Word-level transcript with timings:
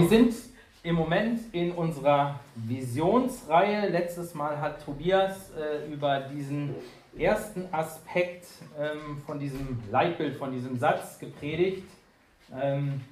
wir 0.00 0.08
sind 0.08 0.34
im 0.82 0.94
Moment 0.94 1.40
in 1.52 1.72
unserer 1.72 2.40
Visionsreihe. 2.54 3.90
Letztes 3.90 4.34
Mal 4.34 4.58
hat 4.58 4.82
Tobias 4.82 5.50
äh, 5.50 5.92
über 5.92 6.20
diesen 6.20 6.74
ersten 7.18 7.68
Aspekt 7.70 8.46
ähm, 8.78 9.18
von 9.26 9.38
diesem 9.38 9.78
Leitbild, 9.90 10.36
von 10.36 10.52
diesem 10.52 10.78
Satz 10.78 11.18
gepredigt. 11.18 11.86
Ähm, 12.58 13.02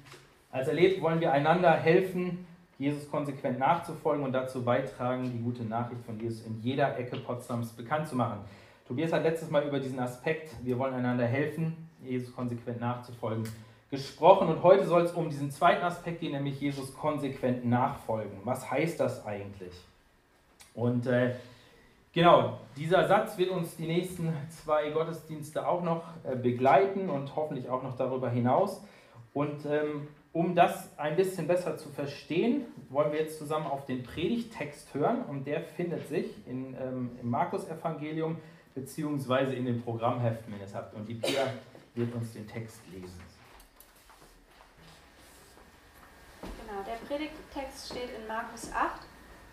als 0.51 0.67
erlebt 0.67 0.99
wollen 1.03 1.19
wir 1.19 1.31
einander 1.31 1.73
helfen, 1.73 2.47
Jesus 2.79 3.07
konsequent 3.11 3.59
nachzufolgen 3.59 4.23
und 4.23 4.31
dazu 4.31 4.63
beitragen, 4.63 5.31
die 5.31 5.43
gute 5.43 5.63
Nachricht 5.63 6.03
von 6.05 6.19
Jesus 6.19 6.43
in 6.47 6.59
jeder 6.61 6.97
Ecke 6.97 7.17
Potsdams 7.17 7.73
bekannt 7.73 8.07
zu 8.07 8.15
machen. 8.15 8.39
Tobias 8.87 9.13
hat 9.13 9.21
letztes 9.21 9.51
Mal 9.51 9.67
über 9.67 9.79
diesen 9.79 9.99
Aspekt, 9.99 10.55
wir 10.63 10.79
wollen 10.79 10.95
einander 10.95 11.27
helfen, 11.27 11.87
Jesus 12.01 12.33
konsequent 12.33 12.81
nachzufolgen, 12.81 13.43
gesprochen. 13.91 14.47
Und 14.47 14.63
heute 14.63 14.85
soll 14.85 15.03
es 15.03 15.11
um 15.11 15.29
diesen 15.29 15.51
zweiten 15.51 15.83
Aspekt 15.83 16.21
gehen, 16.21 16.33
nämlich 16.33 16.59
Jesus 16.59 16.93
konsequent 16.93 17.65
nachfolgen. 17.65 18.39
Was 18.43 18.69
heißt 18.69 18.99
das 18.99 19.25
eigentlich? 19.25 19.73
Und 20.73 21.07
äh, 21.07 21.35
genau, 22.13 22.59
dieser 22.77 23.07
Satz 23.07 23.37
wird 23.37 23.49
uns 23.49 23.75
die 23.75 23.87
nächsten 23.87 24.33
zwei 24.49 24.91
Gottesdienste 24.91 25.67
auch 25.67 25.83
noch 25.83 26.03
äh, 26.23 26.35
begleiten 26.35 27.09
und 27.09 27.35
hoffentlich 27.35 27.69
auch 27.69 27.83
noch 27.83 27.97
darüber 27.97 28.29
hinaus. 28.29 28.83
Und 29.33 29.65
ähm, 29.65 30.07
um 30.31 30.55
das 30.55 30.97
ein 30.97 31.15
bisschen 31.15 31.47
besser 31.47 31.77
zu 31.77 31.89
verstehen, 31.89 32.65
wollen 32.89 33.11
wir 33.11 33.19
jetzt 33.19 33.39
zusammen 33.39 33.65
auf 33.65 33.85
den 33.85 34.03
Predigtext 34.03 34.93
hören. 34.93 35.23
Und 35.25 35.47
der 35.47 35.61
findet 35.61 36.07
sich 36.07 36.27
in, 36.47 36.75
ähm, 36.79 37.11
im 37.21 37.29
Markus-Evangelium 37.29 38.37
beziehungsweise 38.75 39.55
in 39.55 39.65
den 39.65 39.81
Programmheften, 39.81 40.53
wenn 40.53 40.59
ihr 40.59 40.65
es 40.65 40.75
habt. 40.75 40.93
Und 40.93 41.07
die 41.09 41.15
Pia 41.15 41.47
wird 41.95 42.13
uns 42.13 42.33
den 42.33 42.47
Text 42.47 42.79
lesen. 42.93 43.28
Genau, 46.57 46.83
der 46.85 46.95
Predigtext 47.07 47.91
steht 47.91 48.09
in 48.17 48.27
Markus 48.27 48.71
8, 48.73 49.01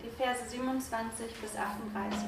die 0.03 0.11
Verse 0.11 0.49
27 0.49 1.35
bis 1.41 1.57
38. 1.57 2.19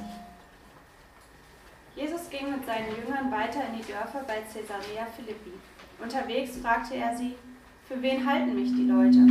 Jesus 1.97 2.31
ging 2.31 2.51
mit 2.51 2.65
seinen 2.65 2.95
Jüngern 2.97 3.31
weiter 3.33 3.61
in 3.67 3.79
die 3.79 3.91
Dörfer 3.91 4.23
bei 4.27 4.43
Caesarea 4.43 5.07
Philippi. 5.17 5.53
Unterwegs 6.01 6.57
fragte 6.59 6.95
er 6.95 7.17
sie, 7.17 7.35
für 7.89 8.01
wen 8.03 8.25
halten 8.25 8.55
mich 8.55 8.71
die 8.71 8.87
Leute? 8.87 9.27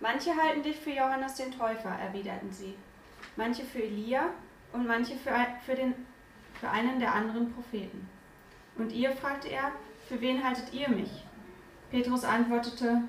Manche 0.00 0.30
halten 0.34 0.62
dich 0.62 0.76
für 0.76 0.92
Johannes 0.92 1.34
den 1.34 1.50
Täufer, 1.50 1.90
erwiderten 1.90 2.52
sie, 2.52 2.74
manche 3.36 3.64
für 3.64 3.82
Elia 3.82 4.30
und 4.72 4.86
manche 4.86 5.16
für, 5.16 5.32
für, 5.64 5.74
den, 5.74 5.94
für 6.60 6.70
einen 6.70 6.98
der 6.98 7.14
anderen 7.14 7.52
Propheten. 7.52 8.08
Und 8.76 8.92
ihr, 8.92 9.12
fragte 9.12 9.48
er, 9.48 9.72
für 10.08 10.20
wen 10.20 10.44
haltet 10.44 10.72
ihr 10.72 10.88
mich? 10.88 11.24
Petrus 11.90 12.24
antwortete, 12.24 13.02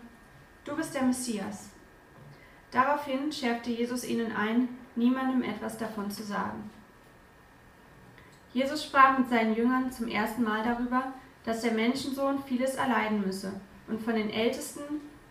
du 0.66 0.75
bist 0.75 0.94
der 0.94 1.03
Messias. 1.03 1.69
Daraufhin 2.71 3.31
schärfte 3.31 3.71
Jesus 3.71 4.03
ihnen 4.03 4.35
ein, 4.35 4.67
niemandem 4.95 5.44
etwas 5.44 5.77
davon 5.77 6.11
zu 6.11 6.23
sagen. 6.23 6.69
Jesus 8.53 8.83
sprach 8.83 9.17
mit 9.17 9.30
seinen 9.30 9.55
Jüngern 9.55 9.91
zum 9.91 10.07
ersten 10.07 10.44
Mal 10.44 10.63
darüber, 10.63 11.13
dass 11.45 11.61
der 11.61 11.73
Menschensohn 11.73 12.44
vieles 12.44 12.75
erleiden 12.75 13.22
müsse 13.22 13.53
und 13.88 14.02
von 14.02 14.16
den 14.16 14.30
Ältesten, 14.30 14.81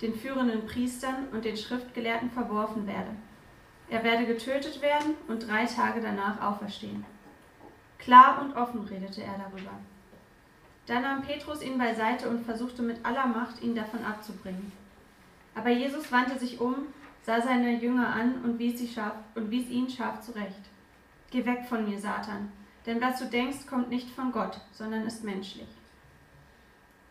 den 0.01 0.15
führenden 0.15 0.67
Priestern 0.67 1.29
und 1.33 1.45
den 1.45 1.57
Schriftgelehrten 1.57 2.31
verworfen 2.31 2.87
werde. 2.87 3.11
Er 3.89 4.05
werde 4.05 4.27
getötet 4.27 4.81
werden 4.81 5.15
und 5.29 5.49
drei 5.49 5.67
Tage 5.67 6.01
danach 6.01 6.41
auferstehen. 6.41 7.05
Klar 7.99 8.43
und 8.43 8.57
offen 8.57 8.81
redete 8.83 9.23
er 9.23 9.39
darüber. 9.39 9.73
Da 10.87 11.01
nahm 11.01 11.23
Petrus 11.23 11.63
ihn 11.63 11.79
beiseite 11.79 12.29
und 12.29 12.45
versuchte 12.45 12.83
mit 12.83 13.05
aller 13.05 13.27
Macht, 13.27 13.63
ihn 13.63 13.75
davon 13.75 14.05
abzubringen. 14.05 14.73
Aber 15.55 15.71
Jesus 15.71 16.11
wandte 16.11 16.39
sich 16.39 16.61
um, 16.61 16.87
sah 17.23 17.41
seine 17.41 17.79
Jünger 17.79 18.09
an 18.09 18.43
und 18.45 18.59
wies, 18.59 18.79
sie 18.79 18.89
scharf, 18.89 19.15
und 19.35 19.51
wies 19.51 19.69
ihn 19.69 19.89
scharf 19.89 20.21
zurecht. 20.21 20.71
Geh 21.31 21.47
weg 21.47 21.65
von 21.69 21.89
mir, 21.89 21.99
Satan, 21.99 22.53
denn 22.87 23.01
was 23.01 23.19
du 23.19 23.27
denkst, 23.27 23.67
kommt 23.67 23.89
nicht 23.89 24.11
von 24.11 24.31
Gott, 24.33 24.61
sondern 24.73 25.07
ist 25.07 25.25
menschlich. 25.25 25.69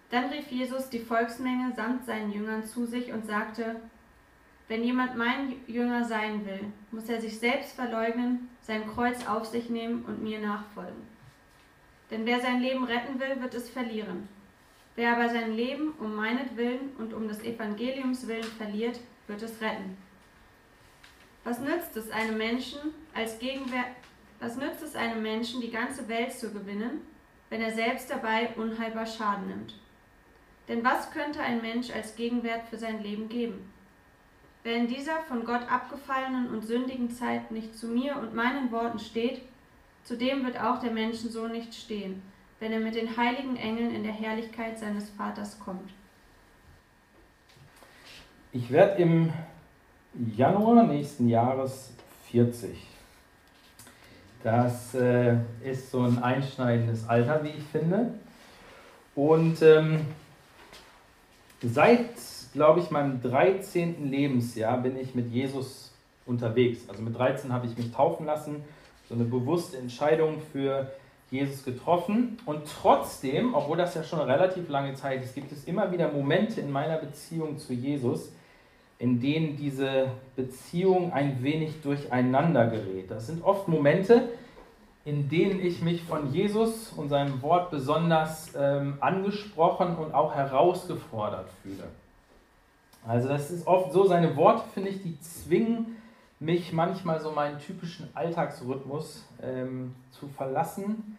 Dann 0.09 0.25
rief 0.25 0.51
Jesus 0.51 0.89
die 0.89 0.99
Volksmenge 0.99 1.73
samt 1.75 2.05
seinen 2.05 2.31
Jüngern 2.31 2.63
zu 2.63 2.85
sich 2.85 3.11
und 3.11 3.25
sagte, 3.25 3.77
wenn 4.67 4.83
jemand 4.83 5.17
mein 5.17 5.55
Jünger 5.67 6.03
sein 6.03 6.45
will, 6.45 6.71
muss 6.91 7.09
er 7.09 7.19
sich 7.19 7.39
selbst 7.39 7.73
verleugnen, 7.73 8.49
sein 8.61 8.87
Kreuz 8.87 9.25
auf 9.27 9.45
sich 9.45 9.69
nehmen 9.69 10.05
und 10.05 10.23
mir 10.23 10.39
nachfolgen. 10.39 11.01
Denn 12.11 12.25
wer 12.25 12.39
sein 12.39 12.61
Leben 12.61 12.83
retten 12.83 13.19
will, 13.19 13.41
wird 13.41 13.55
es 13.55 13.69
verlieren. 13.69 14.29
Wer 14.95 15.15
aber 15.15 15.29
sein 15.29 15.53
Leben 15.55 15.93
um 15.99 16.15
meinetwillen 16.15 16.91
und 16.97 17.13
um 17.13 17.27
des 17.27 17.43
Evangeliums 17.43 18.27
willen 18.27 18.43
verliert, 18.43 18.99
wird 19.27 19.41
es 19.41 19.59
retten. 19.59 19.97
Was 21.43 21.59
nützt 21.59 21.97
es 21.97 22.11
einem 22.11 22.37
Menschen 22.37 22.79
als 23.13 23.39
Gegenwehr, 23.39 23.85
was 24.39 24.55
nützt 24.55 24.83
es 24.83 24.95
einem 24.95 25.21
Menschen, 25.23 25.61
die 25.61 25.71
ganze 25.71 26.07
Welt 26.07 26.31
zu 26.31 26.53
gewinnen, 26.53 27.01
wenn 27.49 27.61
er 27.61 27.73
selbst 27.73 28.09
dabei 28.09 28.49
unheilbar 28.55 29.05
Schaden 29.05 29.47
nimmt? 29.47 29.75
Denn 30.67 30.83
was 30.83 31.11
könnte 31.11 31.41
ein 31.41 31.61
Mensch 31.61 31.89
als 31.91 32.15
Gegenwert 32.15 32.67
für 32.69 32.77
sein 32.77 33.03
Leben 33.03 33.27
geben? 33.27 33.69
Wer 34.63 34.77
in 34.77 34.87
dieser 34.87 35.19
von 35.23 35.43
Gott 35.43 35.69
abgefallenen 35.69 36.49
und 36.49 36.65
sündigen 36.65 37.09
Zeit 37.09 37.51
nicht 37.51 37.75
zu 37.75 37.87
mir 37.87 38.15
und 38.15 38.33
meinen 38.33 38.71
Worten 38.71 38.99
steht, 38.99 39.41
zu 40.03 40.15
dem 40.17 40.45
wird 40.45 40.59
auch 40.59 40.79
der 40.79 40.91
Menschensohn 40.91 41.51
nicht 41.51 41.73
stehen, 41.75 42.21
wenn 42.63 42.71
er 42.71 42.79
mit 42.79 42.95
den 42.95 43.15
heiligen 43.15 43.57
Engeln 43.57 43.93
in 43.93 44.03
der 44.03 44.13
Herrlichkeit 44.13 44.79
seines 44.79 45.09
Vaters 45.11 45.59
kommt. 45.59 45.91
Ich 48.51 48.71
werde 48.71 49.01
im 49.01 49.33
Januar 50.35 50.83
nächsten 50.83 51.27
Jahres 51.27 51.91
40. 52.31 52.69
Das 54.43 54.95
äh, 54.95 55.37
ist 55.63 55.91
so 55.91 56.01
ein 56.01 56.21
einschneidendes 56.23 57.07
Alter, 57.07 57.43
wie 57.43 57.49
ich 57.49 57.63
finde. 57.71 58.13
Und 59.15 59.61
ähm, 59.61 60.05
Seit, 61.65 62.09
glaube 62.51 62.81
ich, 62.81 62.91
meinem 62.91 63.21
13. 63.21 64.11
Lebensjahr 64.11 64.81
bin 64.81 64.97
ich 64.97 65.15
mit 65.15 65.31
Jesus 65.31 65.93
unterwegs. 66.25 66.89
Also 66.89 67.01
mit 67.01 67.17
13 67.17 67.53
habe 67.53 67.67
ich 67.67 67.77
mich 67.77 67.93
taufen 67.93 68.25
lassen, 68.25 68.63
so 69.07 69.15
eine 69.15 69.23
bewusste 69.23 69.77
Entscheidung 69.77 70.41
für 70.51 70.91
Jesus 71.33 71.65
getroffen. 71.65 72.37
Und 72.45 72.61
trotzdem, 72.81 73.55
obwohl 73.55 73.77
das 73.77 73.95
ja 73.95 74.03
schon 74.03 74.19
eine 74.19 74.31
relativ 74.31 74.69
lange 74.69 74.93
Zeit 74.93 75.23
ist, 75.23 75.35
gibt 75.35 75.51
es 75.51 75.65
immer 75.65 75.91
wieder 75.91 76.11
Momente 76.11 76.61
in 76.61 76.71
meiner 76.71 76.97
Beziehung 76.97 77.57
zu 77.57 77.73
Jesus, 77.73 78.31
in 78.99 79.19
denen 79.19 79.57
diese 79.57 80.11
Beziehung 80.35 81.11
ein 81.11 81.43
wenig 81.43 81.81
durcheinander 81.81 82.67
gerät. 82.67 83.09
Das 83.09 83.27
sind 83.27 83.43
oft 83.43 83.67
Momente, 83.67 84.29
in 85.05 85.27
denen 85.27 85.59
ich 85.59 85.81
mich 85.81 86.03
von 86.03 86.31
Jesus 86.31 86.93
und 86.95 87.09
seinem 87.09 87.41
Wort 87.41 87.71
besonders 87.71 88.51
ähm, 88.55 88.97
angesprochen 89.01 89.97
und 89.97 90.13
auch 90.13 90.35
herausgefordert 90.35 91.49
fühle. 91.61 91.83
Also 93.05 93.27
das 93.27 93.51
ist 93.51 93.67
oft 93.67 93.91
so, 93.91 94.05
seine 94.05 94.35
Worte, 94.37 94.63
finde 94.73 94.89
ich, 94.89 95.01
die 95.01 95.19
zwingen 95.19 95.97
mich 96.39 96.73
manchmal 96.73 97.19
so 97.21 97.31
meinen 97.31 97.59
typischen 97.59 98.09
Alltagsrhythmus 98.13 99.25
ähm, 99.41 99.95
zu 100.11 100.27
verlassen. 100.27 101.17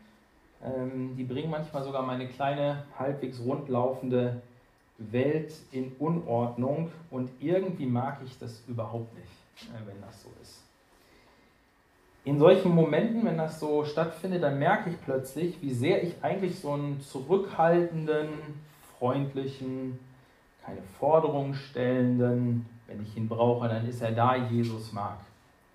Ähm, 0.64 1.14
die 1.16 1.24
bringen 1.24 1.50
manchmal 1.50 1.84
sogar 1.84 2.02
meine 2.02 2.26
kleine, 2.28 2.84
halbwegs 2.98 3.40
rundlaufende 3.40 4.42
Welt 4.98 5.52
in 5.72 5.92
Unordnung 5.98 6.90
und 7.10 7.30
irgendwie 7.40 7.86
mag 7.86 8.20
ich 8.24 8.38
das 8.38 8.62
überhaupt 8.66 9.14
nicht, 9.14 9.68
äh, 9.70 9.86
wenn 9.86 10.00
das 10.00 10.22
so 10.22 10.28
ist 10.40 10.64
in 12.24 12.38
solchen 12.38 12.74
Momenten, 12.74 13.24
wenn 13.24 13.36
das 13.36 13.60
so 13.60 13.84
stattfindet, 13.84 14.42
dann 14.42 14.58
merke 14.58 14.90
ich 14.90 15.00
plötzlich, 15.02 15.60
wie 15.60 15.72
sehr 15.72 16.02
ich 16.02 16.14
eigentlich 16.22 16.58
so 16.58 16.72
einen 16.72 17.00
zurückhaltenden, 17.00 18.28
freundlichen, 18.98 19.98
keine 20.64 20.82
Forderungen 20.98 21.54
stellenden, 21.54 22.66
wenn 22.86 23.02
ich 23.02 23.16
ihn 23.16 23.28
brauche, 23.28 23.68
dann 23.68 23.86
ist 23.86 24.00
er 24.00 24.12
da, 24.12 24.36
Jesus 24.36 24.92
mag. 24.92 25.18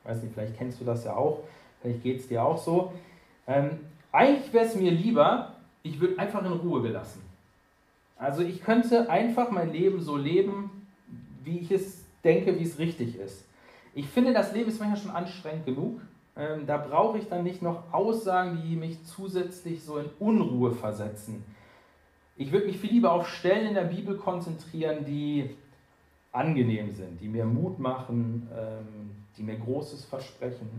Ich 0.03 0.09
weiß 0.09 0.23
nicht, 0.23 0.33
vielleicht 0.33 0.57
kennst 0.57 0.81
du 0.81 0.85
das 0.85 1.05
ja 1.05 1.15
auch, 1.15 1.41
vielleicht 1.81 2.01
geht 2.01 2.19
es 2.19 2.27
dir 2.27 2.43
auch 2.43 2.57
so. 2.57 2.93
Eigentlich 4.11 4.51
wäre 4.53 4.65
es 4.65 4.75
mir 4.75 4.91
lieber, 4.91 5.55
ich 5.83 5.99
würde 5.99 6.17
einfach 6.19 6.43
in 6.43 6.51
Ruhe 6.51 6.81
gelassen. 6.81 7.21
Also 8.17 8.41
ich 8.41 8.61
könnte 8.61 9.09
einfach 9.09 9.49
mein 9.51 9.71
Leben 9.71 10.01
so 10.01 10.17
leben, 10.17 10.87
wie 11.43 11.59
ich 11.59 11.71
es 11.71 12.03
denke, 12.23 12.59
wie 12.59 12.63
es 12.63 12.79
richtig 12.79 13.17
ist. 13.17 13.45
Ich 13.93 14.07
finde, 14.07 14.33
das 14.33 14.53
Leben 14.53 14.69
ist 14.69 14.79
manchmal 14.79 14.99
schon 14.99 15.11
anstrengend 15.11 15.65
genug. 15.65 16.01
Ähm, 16.35 16.65
da 16.65 16.77
brauche 16.77 17.17
ich 17.17 17.27
dann 17.27 17.43
nicht 17.43 17.61
noch 17.61 17.93
Aussagen, 17.93 18.61
die 18.63 18.75
mich 18.75 19.03
zusätzlich 19.05 19.83
so 19.83 19.97
in 19.97 20.09
Unruhe 20.19 20.71
versetzen. 20.71 21.43
Ich 22.35 22.51
würde 22.51 22.67
mich 22.67 22.77
viel 22.77 22.91
lieber 22.91 23.11
auf 23.11 23.27
Stellen 23.27 23.67
in 23.67 23.73
der 23.73 23.83
Bibel 23.83 24.15
konzentrieren, 24.15 25.05
die 25.05 25.49
angenehm 26.31 26.91
sind, 26.91 27.19
die 27.19 27.27
mir 27.27 27.45
Mut 27.45 27.79
machen, 27.79 28.47
ähm, 28.55 29.11
die 29.37 29.43
mir 29.43 29.57
Großes 29.57 30.05
versprechen, 30.05 30.69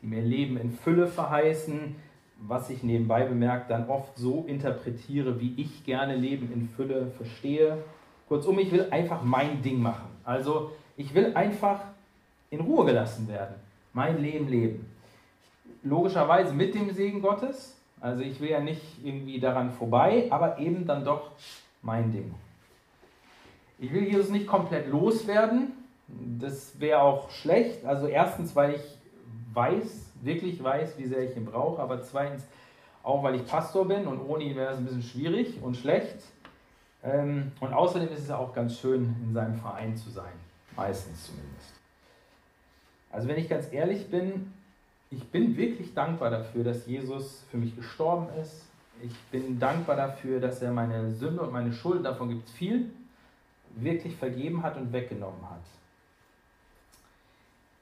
die 0.00 0.06
mir 0.06 0.22
Leben 0.22 0.56
in 0.56 0.70
Fülle 0.70 1.06
verheißen, 1.06 1.96
was 2.40 2.70
ich 2.70 2.82
nebenbei 2.82 3.24
bemerkt 3.24 3.70
dann 3.70 3.88
oft 3.88 4.16
so 4.16 4.44
interpretiere, 4.46 5.40
wie 5.40 5.54
ich 5.56 5.84
gerne 5.84 6.16
Leben 6.16 6.52
in 6.52 6.68
Fülle 6.68 7.10
verstehe 7.16 7.78
Kurzum, 8.30 8.60
ich 8.60 8.70
will 8.70 8.86
einfach 8.92 9.24
mein 9.24 9.60
Ding 9.60 9.82
machen. 9.82 10.08
Also 10.22 10.70
ich 10.96 11.12
will 11.14 11.32
einfach 11.34 11.80
in 12.50 12.60
Ruhe 12.60 12.86
gelassen 12.86 13.26
werden, 13.26 13.56
mein 13.92 14.22
Leben 14.22 14.46
leben. 14.46 14.86
Logischerweise 15.82 16.54
mit 16.54 16.76
dem 16.76 16.92
Segen 16.92 17.22
Gottes. 17.22 17.76
Also 18.00 18.22
ich 18.22 18.40
will 18.40 18.50
ja 18.50 18.60
nicht 18.60 18.82
irgendwie 19.02 19.40
daran 19.40 19.72
vorbei, 19.72 20.28
aber 20.30 20.60
eben 20.60 20.86
dann 20.86 21.04
doch 21.04 21.32
mein 21.82 22.12
Ding. 22.12 22.32
Ich 23.80 23.92
will 23.92 24.04
Jesus 24.04 24.30
nicht 24.30 24.46
komplett 24.46 24.86
loswerden. 24.86 25.72
Das 26.38 26.78
wäre 26.78 27.02
auch 27.02 27.30
schlecht. 27.30 27.84
Also 27.84 28.06
erstens, 28.06 28.54
weil 28.54 28.76
ich 28.76 28.98
weiß, 29.52 30.09
wirklich 30.22 30.62
weiß, 30.62 30.98
wie 30.98 31.06
sehr 31.06 31.30
ich 31.30 31.36
ihn 31.36 31.44
brauche, 31.44 31.80
aber 31.80 32.02
zweitens 32.02 32.44
auch, 33.02 33.22
weil 33.22 33.36
ich 33.36 33.46
Pastor 33.46 33.88
bin 33.88 34.06
und 34.06 34.20
ohne 34.20 34.44
ihn 34.44 34.56
wäre 34.56 34.72
es 34.72 34.78
ein 34.78 34.84
bisschen 34.84 35.02
schwierig 35.02 35.62
und 35.62 35.76
schlecht. 35.76 36.18
Ähm, 37.02 37.52
und 37.60 37.72
außerdem 37.72 38.10
ist 38.10 38.24
es 38.24 38.30
auch 38.30 38.54
ganz 38.54 38.78
schön, 38.78 39.16
in 39.24 39.32
seinem 39.32 39.54
Verein 39.54 39.96
zu 39.96 40.10
sein. 40.10 40.32
Meistens 40.76 41.26
zumindest. 41.26 41.74
Also 43.10 43.26
wenn 43.26 43.38
ich 43.38 43.48
ganz 43.48 43.72
ehrlich 43.72 44.08
bin, 44.10 44.52
ich 45.10 45.24
bin 45.30 45.56
wirklich 45.56 45.94
dankbar 45.94 46.30
dafür, 46.30 46.62
dass 46.62 46.86
Jesus 46.86 47.42
für 47.50 47.56
mich 47.56 47.74
gestorben 47.74 48.28
ist. 48.40 48.66
Ich 49.02 49.16
bin 49.32 49.58
dankbar 49.58 49.96
dafür, 49.96 50.40
dass 50.40 50.62
er 50.62 50.72
meine 50.72 51.10
Sünde 51.10 51.42
und 51.42 51.52
meine 51.52 51.72
Schuld, 51.72 52.04
davon 52.04 52.28
gibt 52.28 52.48
es 52.48 52.54
viel, 52.54 52.90
wirklich 53.76 54.14
vergeben 54.16 54.62
hat 54.62 54.76
und 54.76 54.92
weggenommen 54.92 55.42
hat. 55.50 55.62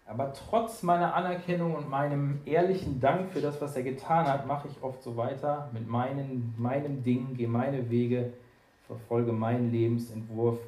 Aber 0.09 0.33
trotz 0.33 0.83
meiner 0.83 1.15
Anerkennung 1.15 1.75
und 1.75 1.91
meinem 1.91 2.41
ehrlichen 2.47 2.99
Dank 2.99 3.31
für 3.31 3.43
das, 3.43 3.61
was 3.61 3.77
er 3.77 3.83
getan 3.83 4.27
hat, 4.27 4.47
mache 4.47 4.67
ich 4.69 4.83
oft 4.83 5.03
so 5.03 5.19
weiter 5.19 5.69
mit 5.75 5.87
meinen, 5.87 6.55
meinem 6.57 7.03
Ding, 7.03 7.37
gehe 7.37 7.47
meine 7.47 7.91
Wege, 7.91 8.33
verfolge 8.87 9.33
meinen 9.33 9.71
Lebensentwurf, 9.71 10.59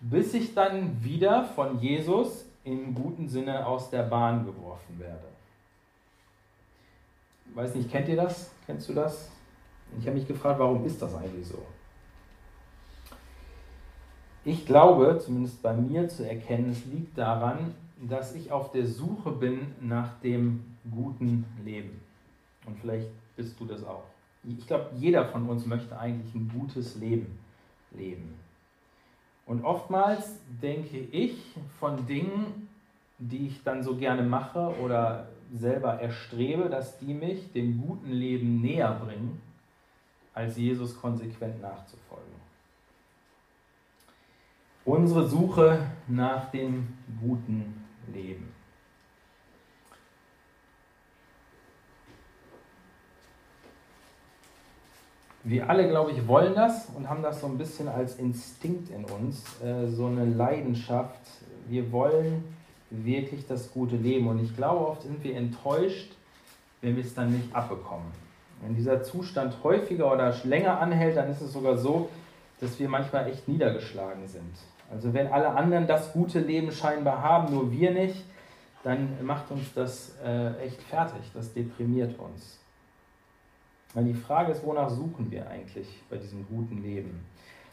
bis 0.00 0.32
ich 0.32 0.54
dann 0.54 1.04
wieder 1.04 1.44
von 1.44 1.80
Jesus 1.80 2.46
im 2.64 2.94
guten 2.94 3.28
Sinne 3.28 3.66
aus 3.66 3.90
der 3.90 4.04
Bahn 4.04 4.46
geworfen 4.46 4.98
werde. 4.98 5.28
Ich 7.50 7.54
weiß 7.54 7.74
nicht, 7.74 7.90
kennt 7.90 8.08
ihr 8.08 8.16
das? 8.16 8.52
Kennst 8.64 8.88
du 8.88 8.94
das? 8.94 9.30
Ich 9.98 10.06
habe 10.06 10.16
mich 10.16 10.26
gefragt, 10.26 10.58
warum 10.58 10.86
ist 10.86 11.02
das 11.02 11.14
eigentlich 11.14 11.46
so? 11.46 11.58
Ich 14.46 14.64
glaube, 14.64 15.18
zumindest 15.22 15.60
bei 15.62 15.74
mir 15.74 16.08
zu 16.08 16.26
erkennen, 16.26 16.70
es 16.70 16.86
liegt 16.86 17.18
daran, 17.18 17.74
dass 18.08 18.34
ich 18.34 18.50
auf 18.50 18.72
der 18.72 18.86
Suche 18.86 19.30
bin 19.30 19.74
nach 19.80 20.18
dem 20.20 20.64
guten 20.90 21.44
Leben. 21.64 22.00
Und 22.66 22.78
vielleicht 22.80 23.08
bist 23.36 23.58
du 23.60 23.64
das 23.64 23.84
auch. 23.84 24.04
Ich 24.44 24.66
glaube, 24.66 24.90
jeder 24.96 25.26
von 25.26 25.48
uns 25.48 25.66
möchte 25.66 25.98
eigentlich 25.98 26.34
ein 26.34 26.50
gutes 26.52 26.96
Leben 26.96 27.38
leben. 27.92 28.34
Und 29.46 29.64
oftmals 29.64 30.36
denke 30.60 30.98
ich 30.98 31.36
von 31.78 32.06
Dingen, 32.06 32.68
die 33.18 33.46
ich 33.46 33.62
dann 33.62 33.82
so 33.82 33.96
gerne 33.96 34.22
mache 34.22 34.74
oder 34.82 35.28
selber 35.54 36.00
erstrebe, 36.00 36.68
dass 36.68 36.98
die 36.98 37.14
mich 37.14 37.52
dem 37.52 37.80
guten 37.80 38.10
Leben 38.10 38.60
näher 38.60 38.98
bringen, 39.04 39.40
als 40.34 40.56
Jesus 40.56 40.98
konsequent 40.98 41.60
nachzufolgen. 41.60 42.32
Unsere 44.84 45.28
Suche 45.28 45.86
nach 46.08 46.50
dem 46.50 46.88
guten 47.20 47.81
Leben. 48.12 48.52
Wir 55.44 55.68
alle, 55.68 55.88
glaube 55.88 56.12
ich, 56.12 56.28
wollen 56.28 56.54
das 56.54 56.86
und 56.94 57.08
haben 57.08 57.22
das 57.22 57.40
so 57.40 57.48
ein 57.48 57.58
bisschen 57.58 57.88
als 57.88 58.16
Instinkt 58.16 58.90
in 58.90 59.04
uns, 59.04 59.60
äh, 59.60 59.88
so 59.88 60.06
eine 60.06 60.24
Leidenschaft. 60.24 61.20
Wir 61.68 61.90
wollen 61.90 62.44
wirklich 62.90 63.46
das 63.46 63.72
gute 63.72 63.96
Leben. 63.96 64.28
Und 64.28 64.42
ich 64.42 64.56
glaube, 64.56 64.86
oft 64.86 65.02
sind 65.02 65.22
wir 65.24 65.36
enttäuscht, 65.36 66.12
wenn 66.80 66.94
wir 66.94 67.04
es 67.04 67.14
dann 67.14 67.32
nicht 67.32 67.54
abbekommen. 67.54 68.06
Wenn 68.60 68.76
dieser 68.76 69.02
Zustand 69.02 69.56
häufiger 69.64 70.12
oder 70.12 70.32
länger 70.44 70.80
anhält, 70.80 71.16
dann 71.16 71.28
ist 71.30 71.40
es 71.40 71.52
sogar 71.52 71.76
so, 71.76 72.08
dass 72.60 72.78
wir 72.78 72.88
manchmal 72.88 73.28
echt 73.28 73.48
niedergeschlagen 73.48 74.28
sind. 74.28 74.54
Also 74.92 75.14
wenn 75.14 75.28
alle 75.28 75.48
anderen 75.48 75.86
das 75.86 76.12
gute 76.12 76.40
Leben 76.40 76.70
scheinbar 76.70 77.22
haben, 77.22 77.54
nur 77.54 77.72
wir 77.72 77.92
nicht, 77.92 78.24
dann 78.84 79.24
macht 79.24 79.50
uns 79.50 79.72
das 79.74 80.16
äh, 80.22 80.54
echt 80.58 80.82
fertig, 80.82 81.22
das 81.32 81.52
deprimiert 81.52 82.18
uns. 82.18 82.58
Weil 83.94 84.04
die 84.04 84.14
Frage 84.14 84.52
ist, 84.52 84.64
wonach 84.64 84.90
suchen 84.90 85.30
wir 85.30 85.48
eigentlich 85.48 85.88
bei 86.10 86.16
diesem 86.16 86.46
guten 86.46 86.82
Leben? 86.82 87.24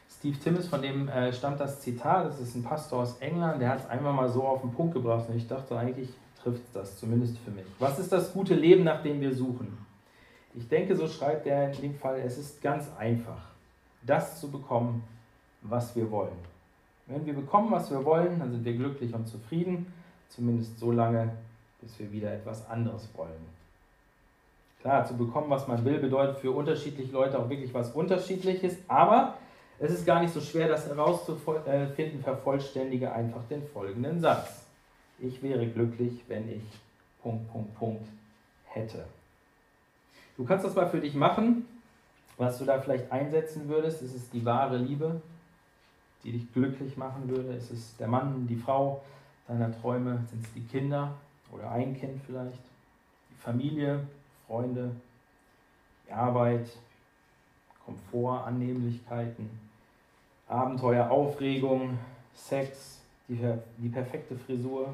Steve 0.09 0.37
Timmis, 0.37 0.67
von 0.67 0.81
dem 0.81 1.07
äh, 1.07 1.31
stammt 1.33 1.59
das 1.59 1.81
Zitat, 1.81 2.25
das 2.25 2.39
ist 2.39 2.55
ein 2.55 2.63
Pastor 2.63 3.01
aus 3.01 3.17
England, 3.19 3.61
der 3.61 3.69
hat 3.69 3.79
es 3.79 3.89
einfach 3.89 4.13
mal 4.13 4.29
so 4.29 4.43
auf 4.43 4.61
den 4.61 4.71
Punkt 4.71 4.93
gebracht 4.93 5.29
und 5.29 5.35
ich 5.35 5.47
dachte, 5.47 5.77
eigentlich 5.77 6.09
trifft 6.41 6.63
das, 6.73 6.97
zumindest 6.97 7.37
für 7.39 7.51
mich. 7.51 7.65
Was 7.79 7.99
ist 7.99 8.11
das 8.11 8.33
gute 8.33 8.55
Leben, 8.55 8.83
nach 8.83 9.01
dem 9.01 9.19
wir 9.21 9.33
suchen? 9.33 9.77
Ich 10.55 10.67
denke, 10.67 10.95
so 10.95 11.07
schreibt 11.07 11.45
er 11.45 11.71
in 11.71 11.81
dem 11.81 11.95
Fall, 11.95 12.19
es 12.19 12.37
ist 12.37 12.61
ganz 12.61 12.89
einfach, 12.97 13.41
das 14.01 14.39
zu 14.39 14.49
bekommen, 14.49 15.03
was 15.61 15.95
wir 15.95 16.09
wollen. 16.09 16.58
Wenn 17.09 17.25
wir 17.25 17.33
bekommen, 17.33 17.71
was 17.71 17.89
wir 17.89 18.05
wollen, 18.05 18.39
dann 18.39 18.51
sind 18.51 18.63
wir 18.63 18.73
glücklich 18.73 19.13
und 19.13 19.27
zufrieden, 19.27 19.91
zumindest 20.29 20.79
so 20.79 20.91
lange, 20.91 21.31
bis 21.81 21.99
wir 21.99 22.11
wieder 22.11 22.31
etwas 22.31 22.69
anderes 22.69 23.09
wollen. 23.15 23.59
Klar, 24.81 25.05
zu 25.05 25.17
bekommen, 25.17 25.49
was 25.49 25.67
man 25.67 25.83
will, 25.83 25.97
bedeutet 25.97 26.37
für 26.37 26.51
unterschiedliche 26.51 27.11
Leute 27.11 27.37
auch 27.37 27.49
wirklich 27.49 27.73
was 27.73 27.91
Unterschiedliches, 27.91 28.77
aber 28.87 29.37
es 29.79 29.91
ist 29.91 30.05
gar 30.05 30.21
nicht 30.21 30.33
so 30.33 30.39
schwer, 30.39 30.67
das 30.67 30.87
herauszufinden, 30.87 32.21
vervollständige 32.23 33.11
einfach 33.11 33.41
den 33.49 33.63
folgenden 33.67 34.21
Satz. 34.21 34.65
Ich 35.19 35.41
wäre 35.41 35.67
glücklich, 35.67 36.23
wenn 36.27 36.47
ich 36.49 36.63
Punkt, 37.21 37.51
Punkt, 37.51 37.75
Punkt 37.75 38.07
hätte. 38.65 39.05
Du 40.37 40.45
kannst 40.45 40.63
das 40.63 40.75
mal 40.75 40.87
für 40.87 41.01
dich 41.01 41.15
machen. 41.15 41.65
Was 42.37 42.57
du 42.57 42.65
da 42.65 42.79
vielleicht 42.79 43.11
einsetzen 43.11 43.67
würdest, 43.67 44.01
ist 44.01 44.15
es 44.15 44.29
die 44.29 44.45
wahre 44.45 44.77
Liebe, 44.77 45.21
die 46.23 46.31
dich 46.31 46.51
glücklich 46.53 46.97
machen 46.97 47.29
würde? 47.29 47.53
Ist 47.53 47.71
es 47.71 47.95
der 47.97 48.07
Mann, 48.07 48.47
die 48.47 48.55
Frau 48.55 49.01
deiner 49.47 49.71
Träume? 49.81 50.19
Sind 50.29 50.45
es 50.45 50.53
die 50.53 50.61
Kinder 50.61 51.13
oder 51.51 51.71
ein 51.71 51.97
Kind 51.97 52.21
vielleicht? 52.25 52.61
Die 53.31 53.41
Familie, 53.41 54.05
Freunde, 54.47 54.91
die 56.07 56.11
Arbeit, 56.11 56.67
Komfort, 57.85 58.45
Annehmlichkeiten, 58.45 59.49
Abenteuer, 60.47 61.09
Aufregung, 61.09 61.97
Sex, 62.33 62.99
die, 63.27 63.39
die 63.77 63.89
perfekte 63.89 64.35
Frisur, 64.35 64.89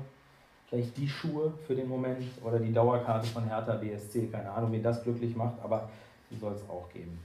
vielleicht 0.67 0.97
die 0.97 1.07
Schuhe 1.07 1.53
für 1.65 1.75
den 1.75 1.87
Moment 1.87 2.25
oder 2.43 2.59
die 2.59 2.73
Dauerkarte 2.73 3.27
von 3.27 3.45
Hertha 3.45 3.75
BSC. 3.75 4.27
Keine 4.27 4.51
Ahnung, 4.51 4.71
wen 4.71 4.83
das 4.83 5.03
glücklich 5.03 5.35
macht, 5.35 5.55
aber 5.63 5.89
die 6.29 6.37
soll 6.37 6.53
es 6.53 6.69
auch 6.69 6.89
geben. 6.93 7.19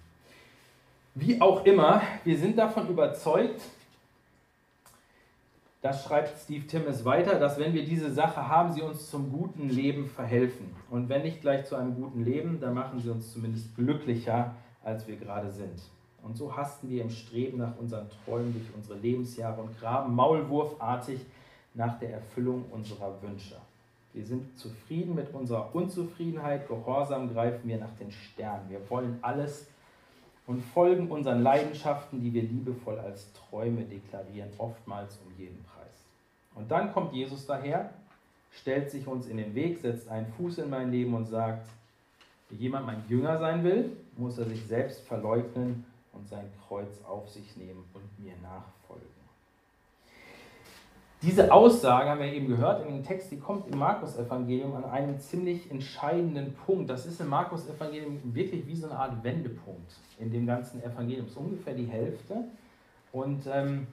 Wie 1.14 1.40
auch 1.40 1.64
immer, 1.64 2.02
wir 2.24 2.38
sind 2.38 2.56
davon 2.56 2.88
überzeugt, 2.88 3.60
das 5.82 6.04
schreibt 6.04 6.38
Steve 6.38 6.66
Timmis 6.66 7.04
weiter, 7.04 7.38
dass 7.38 7.58
wenn 7.58 7.72
wir 7.72 7.84
diese 7.84 8.12
Sache 8.12 8.48
haben, 8.48 8.72
sie 8.72 8.82
uns 8.82 9.10
zum 9.10 9.32
guten 9.32 9.70
Leben 9.70 10.06
verhelfen. 10.06 10.70
Und 10.90 11.08
wenn 11.08 11.22
nicht 11.22 11.40
gleich 11.40 11.64
zu 11.64 11.76
einem 11.76 11.94
guten 11.94 12.22
Leben, 12.22 12.60
dann 12.60 12.74
machen 12.74 13.00
sie 13.00 13.08
uns 13.08 13.32
zumindest 13.32 13.74
glücklicher, 13.76 14.54
als 14.84 15.08
wir 15.08 15.16
gerade 15.16 15.50
sind. 15.50 15.80
Und 16.22 16.36
so 16.36 16.54
hasten 16.54 16.90
wir 16.90 17.02
im 17.02 17.10
Streben 17.10 17.58
nach 17.58 17.78
unseren 17.78 18.08
Träumen 18.24 18.52
durch 18.52 18.66
unsere 18.76 18.98
Lebensjahre 18.98 19.62
und 19.62 19.78
graben 19.78 20.14
maulwurfartig 20.14 21.20
nach 21.72 21.98
der 21.98 22.12
Erfüllung 22.12 22.66
unserer 22.70 23.14
Wünsche. 23.22 23.56
Wir 24.12 24.26
sind 24.26 24.58
zufrieden 24.58 25.14
mit 25.14 25.32
unserer 25.32 25.74
Unzufriedenheit, 25.74 26.68
gehorsam 26.68 27.32
greifen 27.32 27.68
wir 27.68 27.78
nach 27.78 27.94
den 27.98 28.10
Sternen. 28.10 28.68
Wir 28.68 28.80
wollen 28.90 29.18
alles 29.22 29.66
und 30.50 30.62
folgen 30.62 31.06
unseren 31.12 31.44
Leidenschaften, 31.44 32.20
die 32.20 32.34
wir 32.34 32.42
liebevoll 32.42 32.98
als 32.98 33.32
Träume 33.34 33.82
deklarieren, 33.82 34.50
oftmals 34.58 35.16
um 35.24 35.32
jeden 35.38 35.62
Preis. 35.62 36.04
Und 36.56 36.68
dann 36.72 36.92
kommt 36.92 37.12
Jesus 37.12 37.46
daher, 37.46 37.90
stellt 38.50 38.90
sich 38.90 39.06
uns 39.06 39.28
in 39.28 39.36
den 39.36 39.54
Weg, 39.54 39.78
setzt 39.78 40.08
einen 40.08 40.26
Fuß 40.26 40.58
in 40.58 40.68
mein 40.68 40.90
Leben 40.90 41.14
und 41.14 41.26
sagt, 41.26 41.68
wenn 42.48 42.58
jemand 42.58 42.84
mein 42.84 43.04
Jünger 43.08 43.38
sein 43.38 43.62
will, 43.62 43.96
muss 44.16 44.38
er 44.38 44.46
sich 44.46 44.66
selbst 44.66 45.02
verleugnen 45.02 45.84
und 46.12 46.28
sein 46.28 46.50
Kreuz 46.66 46.98
auf 47.08 47.28
sich 47.28 47.56
nehmen 47.56 47.84
und 47.94 48.24
mir 48.24 48.34
nachfolgen. 48.42 49.19
Diese 51.22 51.52
Aussage 51.52 52.08
haben 52.08 52.20
wir 52.20 52.32
eben 52.32 52.48
gehört 52.48 52.86
in 52.86 52.94
dem 52.94 53.04
Text, 53.04 53.30
die 53.30 53.38
kommt 53.38 53.68
im 53.68 53.78
Markus-Evangelium 53.78 54.74
an 54.74 54.84
einem 54.84 55.20
ziemlich 55.20 55.70
entscheidenden 55.70 56.54
Punkt. 56.54 56.88
Das 56.88 57.04
ist 57.04 57.20
im 57.20 57.28
Markus-Evangelium 57.28 58.20
wirklich 58.34 58.66
wie 58.66 58.74
so 58.74 58.86
eine 58.86 58.98
Art 58.98 59.22
Wendepunkt 59.22 59.92
in 60.18 60.32
dem 60.32 60.46
ganzen 60.46 60.82
Evangelium. 60.82 61.26
Das 61.26 61.32
ist 61.32 61.40
ungefähr 61.40 61.74
die 61.74 61.84
Hälfte. 61.84 62.44
Und 63.12 63.42
ähm, 63.52 63.86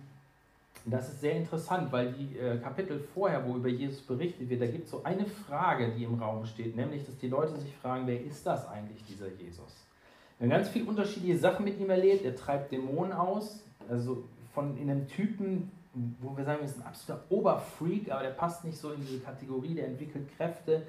das 0.86 1.10
ist 1.10 1.19
sehr 1.19 1.34
interessant, 1.34 1.91
weil 1.91 2.13
die 2.13 2.38
äh, 2.38 2.60
Kapitel 2.60 2.98
vorher, 3.13 3.46
wo 3.46 3.57
über 3.57 3.67
Jesus 3.67 4.01
berichtet 4.01 4.50
wird, 4.50 4.62
da 4.62 4.67
gibt 4.67 4.86
es 4.86 4.91
so 4.91 5.03
eine 5.03 5.25
Frage, 5.25 5.91
die 5.98 6.05
im 6.05 6.22
Raum 6.22 6.46
steht, 6.46 6.77
nämlich, 6.77 7.05
dass 7.05 7.17
die 7.17 7.27
Leute 7.27 7.57
sich 7.57 7.75
fragen, 7.75 8.07
wer 8.07 8.24
ist 8.24 8.48
das 8.48 8.69
eigentlich, 8.69 9.03
dieser 9.03 9.27
Jesus? 9.27 9.86
Wir 10.39 10.46
haben 10.46 10.51
ganz 10.51 10.69
viele 10.69 10.86
unterschiedliche 10.86 11.38
Sachen 11.38 11.65
mit 11.65 11.77
ihm 11.77 11.89
erlebt. 11.89 12.24
Er 12.24 12.38
treibt 12.38 12.72
Dämonen 12.72 13.12
aus, 13.12 13.60
also 13.89 14.24
von 14.53 14.77
in 14.77 14.89
einem 14.89 15.10
Typen, 15.10 15.72
wo 16.20 16.36
wir 16.36 16.44
sagen, 16.44 16.63
ist 16.63 16.77
ein 16.80 16.86
absoluter 16.86 17.24
Oberfreak, 17.30 18.12
aber 18.12 18.24
der 18.24 18.32
passt 18.32 18.66
nicht 18.66 18.77
so 18.77 18.92
in 18.92 19.01
diese 19.01 19.20
Kategorie, 19.20 19.75
der 19.75 19.88
entwickelt 19.88 20.27
Kräfte, 20.36 20.84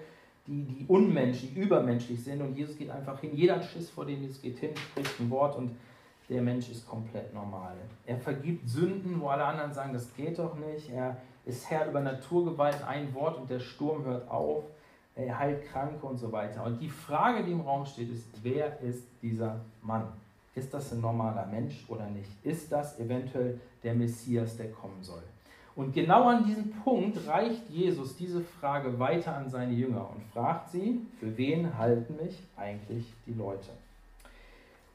die, 0.47 0.65
die 0.65 0.85
unmenschlich, 0.89 1.55
übermenschlich 1.57 2.23
sind 2.23 2.41
und 2.41 2.57
Jesus 2.57 2.77
geht 2.77 2.91
einfach 2.91 3.21
hin, 3.21 3.31
jeder 3.35 3.61
Schiss 3.63 3.91
vor 3.91 4.07
dem, 4.07 4.23
Jesus 4.23 4.41
geht 4.41 4.59
hin, 4.59 4.71
spricht 4.77 5.21
ein 5.21 5.31
Wort 5.31 5.57
und 5.57 5.73
der 6.29 6.43
Mensch 6.43 6.69
ist 6.71 6.87
komplett 6.87 7.33
normal. 7.33 7.75
Er 8.05 8.19
vergibt 8.19 8.69
Sünden, 8.69 9.21
wo 9.21 9.29
alle 9.29 9.45
anderen 9.45 9.73
sagen, 9.73 9.93
das 9.93 10.15
geht 10.15 10.39
doch 10.39 10.55
nicht. 10.57 10.91
Er 10.91 11.17
ist 11.47 11.71
Herr 11.71 11.89
über 11.89 12.01
Naturgewalt, 12.01 12.83
ein 12.87 13.15
Wort 13.15 13.39
und 13.39 13.49
der 13.49 13.61
Sturm 13.61 14.05
hört 14.05 14.31
auf. 14.31 14.65
Er 15.15 15.39
heilt 15.39 15.65
Kranke 15.65 16.07
und 16.07 16.19
so 16.19 16.31
weiter. 16.31 16.65
Und 16.65 16.81
die 16.81 16.89
Frage, 16.89 17.45
die 17.45 17.53
im 17.53 17.63
Raum 17.63 17.87
steht, 17.87 18.11
ist, 18.11 18.27
wer 18.43 18.79
ist 18.81 19.05
dieser 19.23 19.61
Mann? 19.83 20.13
Ist 20.59 20.75
das 20.75 20.93
ein 20.93 21.01
normaler 21.01 21.47
Mensch 21.47 21.85
oder 21.89 22.09
nicht? 22.11 22.31
Ist 22.43 22.73
das 22.73 22.99
eventuell 22.99 23.61
der 23.85 23.95
Messias, 23.95 24.57
der 24.57 24.73
kommen 24.73 25.03
soll? 25.03 25.23
Und 25.77 25.95
genau 25.95 26.29
an 26.29 26.45
diesem 26.45 26.73
Punkt 26.73 27.25
reicht 27.29 27.71
Jesus 27.71 28.17
diese 28.17 28.41
Frage 28.41 28.99
weiter 28.99 29.37
an 29.37 29.49
seine 29.49 29.73
Jünger 29.73 30.11
und 30.11 30.25
fragt 30.33 30.71
sie, 30.71 31.01
für 31.21 31.39
wen 31.39 31.79
halten 31.79 32.17
mich 32.17 32.37
eigentlich 32.57 33.05
die 33.25 33.35
Leute? 33.35 33.69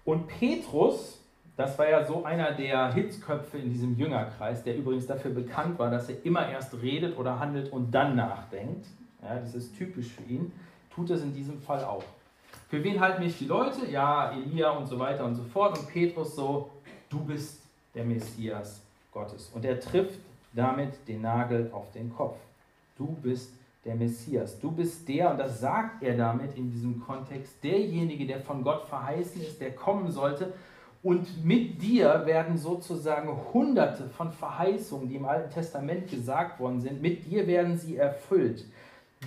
Und 0.04 0.28
Petrus, 0.28 1.22
das 1.56 1.80
war 1.80 1.90
ja 1.90 2.04
so 2.04 2.26
einer 2.26 2.52
der 2.52 2.94
Hitzköpfe 2.94 3.58
in 3.58 3.70
diesem 3.70 3.98
Jüngerkreis, 3.98 4.66
der 4.66 4.76
übrigens 4.76 5.08
dafür 5.08 5.32
bekannt 5.32 5.80
war, 5.80 5.90
dass 5.90 6.10
er 6.10 6.26
immer 6.26 6.50
erst 6.50 6.74
redet 6.82 7.18
oder 7.18 7.40
handelt 7.40 7.72
und 7.72 7.92
dann 7.92 8.18
nachdenkt. 8.18 8.86
Ja, 9.22 9.40
das 9.40 9.56
ist 9.56 9.78
typisch 9.78 10.10
für 10.10 10.24
ihn. 10.24 10.52
Tut 10.94 11.10
es 11.10 11.24
in 11.24 11.34
diesem 11.34 11.62
Fall 11.62 11.86
auch. 11.86 12.04
Für 12.70 12.84
wen 12.84 13.00
halten 13.00 13.24
mich 13.24 13.38
die 13.38 13.46
Leute? 13.46 13.86
Ja, 13.90 14.32
Elia 14.32 14.72
und 14.72 14.88
so 14.88 14.98
weiter 15.00 15.26
und 15.26 15.36
so 15.36 15.44
fort. 15.44 15.78
Und 15.78 15.88
Petrus 15.88 16.36
so, 16.36 16.70
du 17.10 17.20
bist 17.20 17.62
der 17.94 18.04
Messias 18.04 18.82
Gottes. 19.12 19.52
Und 19.54 19.66
er 19.66 19.80
trifft 19.80 20.20
damit 20.54 21.08
den 21.08 21.22
Nagel 21.22 21.70
auf 21.72 21.92
den 21.92 22.14
Kopf. 22.14 22.38
Du 22.98 23.08
bist 23.22 23.52
der 23.86 23.96
Messias. 23.96 24.60
Du 24.60 24.72
bist 24.72 25.08
der, 25.08 25.32
und 25.32 25.38
das 25.38 25.60
sagt 25.60 26.04
er 26.04 26.16
damit 26.16 26.56
in 26.56 26.72
diesem 26.72 27.02
Kontext, 27.02 27.64
derjenige, 27.64 28.26
der 28.26 28.40
von 28.40 28.64
Gott 28.64 28.88
verheißen 28.88 29.42
ist, 29.42 29.60
der 29.60 29.72
kommen 29.72 30.12
sollte 30.12 30.54
und 31.04 31.44
mit 31.44 31.82
dir 31.82 32.26
werden 32.26 32.58
sozusagen 32.58 33.30
hunderte 33.54 34.08
von 34.08 34.32
Verheißungen, 34.32 35.10
die 35.10 35.18
im 35.18 35.26
Alten 35.26 35.54
Testament 35.54 36.10
gesagt 36.10 36.62
worden 36.62 36.80
sind, 36.80 37.02
mit 37.02 37.30
dir 37.30 37.46
werden 37.46 37.78
sie 37.78 37.98
erfüllt. 37.98 38.66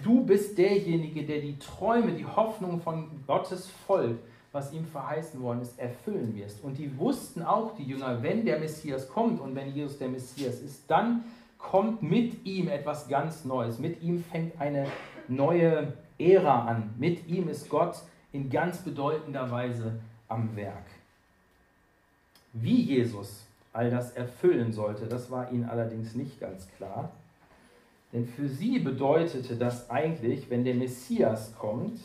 Du 0.03 0.25
bist 0.25 0.59
derjenige, 0.59 1.25
der 1.25 1.41
die 1.41 1.59
Träume, 1.59 2.13
die 2.13 2.25
Hoffnung 2.25 2.81
von 2.81 3.09
Gottes 3.27 3.69
Volk, 3.87 4.19
was 4.53 4.73
ihm 4.73 4.87
verheißen 4.87 5.41
worden 5.43 5.61
ist, 5.61 5.79
erfüllen 5.79 6.35
wirst. 6.35 6.65
Und 6.65 6.79
die 6.79 6.99
wussten 6.99 7.43
auch, 7.43 7.75
die 7.77 7.85
Jünger, 7.85 8.23
wenn 8.23 8.45
der 8.45 8.59
Messias 8.59 9.09
kommt 9.09 9.41
und 9.41 9.55
wenn 9.55 9.75
Jesus 9.75 9.99
der 9.99 10.09
Messias 10.09 10.61
ist, 10.61 10.85
dann 10.89 11.25
kommt 11.59 12.03
mit 12.03 12.45
ihm 12.47 12.69
etwas 12.69 13.09
ganz 13.09 13.45
Neues. 13.45 13.79
Mit 13.79 14.03
ihm 14.03 14.23
fängt 14.25 14.61
eine 14.61 14.87
neue 15.29 15.93
Ära 16.19 16.67
an. 16.67 16.95
Mit 16.99 17.29
ihm 17.29 17.49
ist 17.49 17.69
Gott 17.69 17.97
in 18.33 18.51
ganz 18.51 18.79
bedeutender 18.79 19.51
Weise 19.51 19.99
am 20.29 20.55
Werk. 20.57 20.87
Wie 22.53 22.81
Jesus 22.81 23.45
all 23.73 23.91
das 23.91 24.13
erfüllen 24.13 24.73
sollte, 24.73 25.07
das 25.07 25.31
war 25.31 25.53
ihnen 25.53 25.65
allerdings 25.65 26.15
nicht 26.15 26.41
ganz 26.41 26.67
klar. 26.77 27.13
Denn 28.17 28.27
für 28.27 28.49
sie 28.49 28.79
bedeutete 28.79 29.57
das 29.57 29.91
eigentlich, 29.91 30.49
wenn 30.49 30.65
der 30.65 30.75
Messias 30.75 31.55
kommt, 31.59 32.01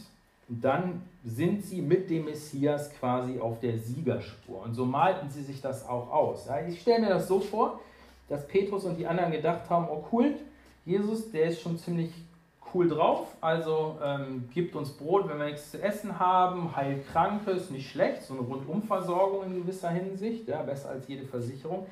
dann 0.49 1.03
sind 1.23 1.63
sie 1.63 1.81
mit 1.81 2.09
dem 2.09 2.25
Messias 2.25 2.93
quasi 2.99 3.39
auf 3.39 3.61
der 3.61 3.77
Siegerspur. 3.77 4.63
Und 4.63 4.73
so 4.73 4.83
malten 4.83 5.29
sie 5.29 5.41
sich 5.41 5.61
das 5.61 5.87
auch 5.87 6.11
aus. 6.11 6.49
Ich 6.67 6.81
stelle 6.81 6.99
mir 6.99 7.07
das 7.07 7.29
so 7.29 7.39
vor, 7.39 7.79
dass 8.27 8.45
Petrus 8.45 8.83
und 8.83 8.97
die 8.97 9.07
anderen 9.07 9.31
gedacht 9.31 9.69
haben, 9.69 9.87
oh 9.89 10.03
cool, 10.11 10.35
Jesus, 10.85 11.31
der 11.31 11.45
ist 11.45 11.61
schon 11.61 11.77
ziemlich 11.77 12.11
cool 12.73 12.89
drauf. 12.89 13.27
Also 13.39 13.97
ähm, 14.03 14.49
gibt 14.53 14.75
uns 14.75 14.89
Brot, 14.89 15.29
wenn 15.29 15.39
wir 15.39 15.45
nichts 15.45 15.71
zu 15.71 15.81
essen 15.81 16.19
haben, 16.19 16.75
heilt 16.75 17.07
Kranke, 17.07 17.51
ist 17.51 17.71
nicht 17.71 17.89
schlecht, 17.89 18.23
so 18.23 18.33
eine 18.33 18.43
Rundumversorgung 18.43 19.45
in 19.45 19.61
gewisser 19.61 19.91
Hinsicht, 19.91 20.49
ja, 20.49 20.61
besser 20.63 20.89
als 20.89 21.07
jede 21.07 21.25
Versicherung. 21.25 21.85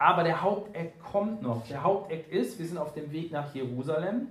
Aber 0.00 0.24
der 0.24 0.40
Haupteck 0.40 0.98
kommt 0.98 1.42
noch. 1.42 1.66
Der 1.68 1.84
Haupteck 1.84 2.32
ist, 2.32 2.58
wir 2.58 2.66
sind 2.66 2.78
auf 2.78 2.94
dem 2.94 3.12
Weg 3.12 3.30
nach 3.32 3.54
Jerusalem 3.54 4.28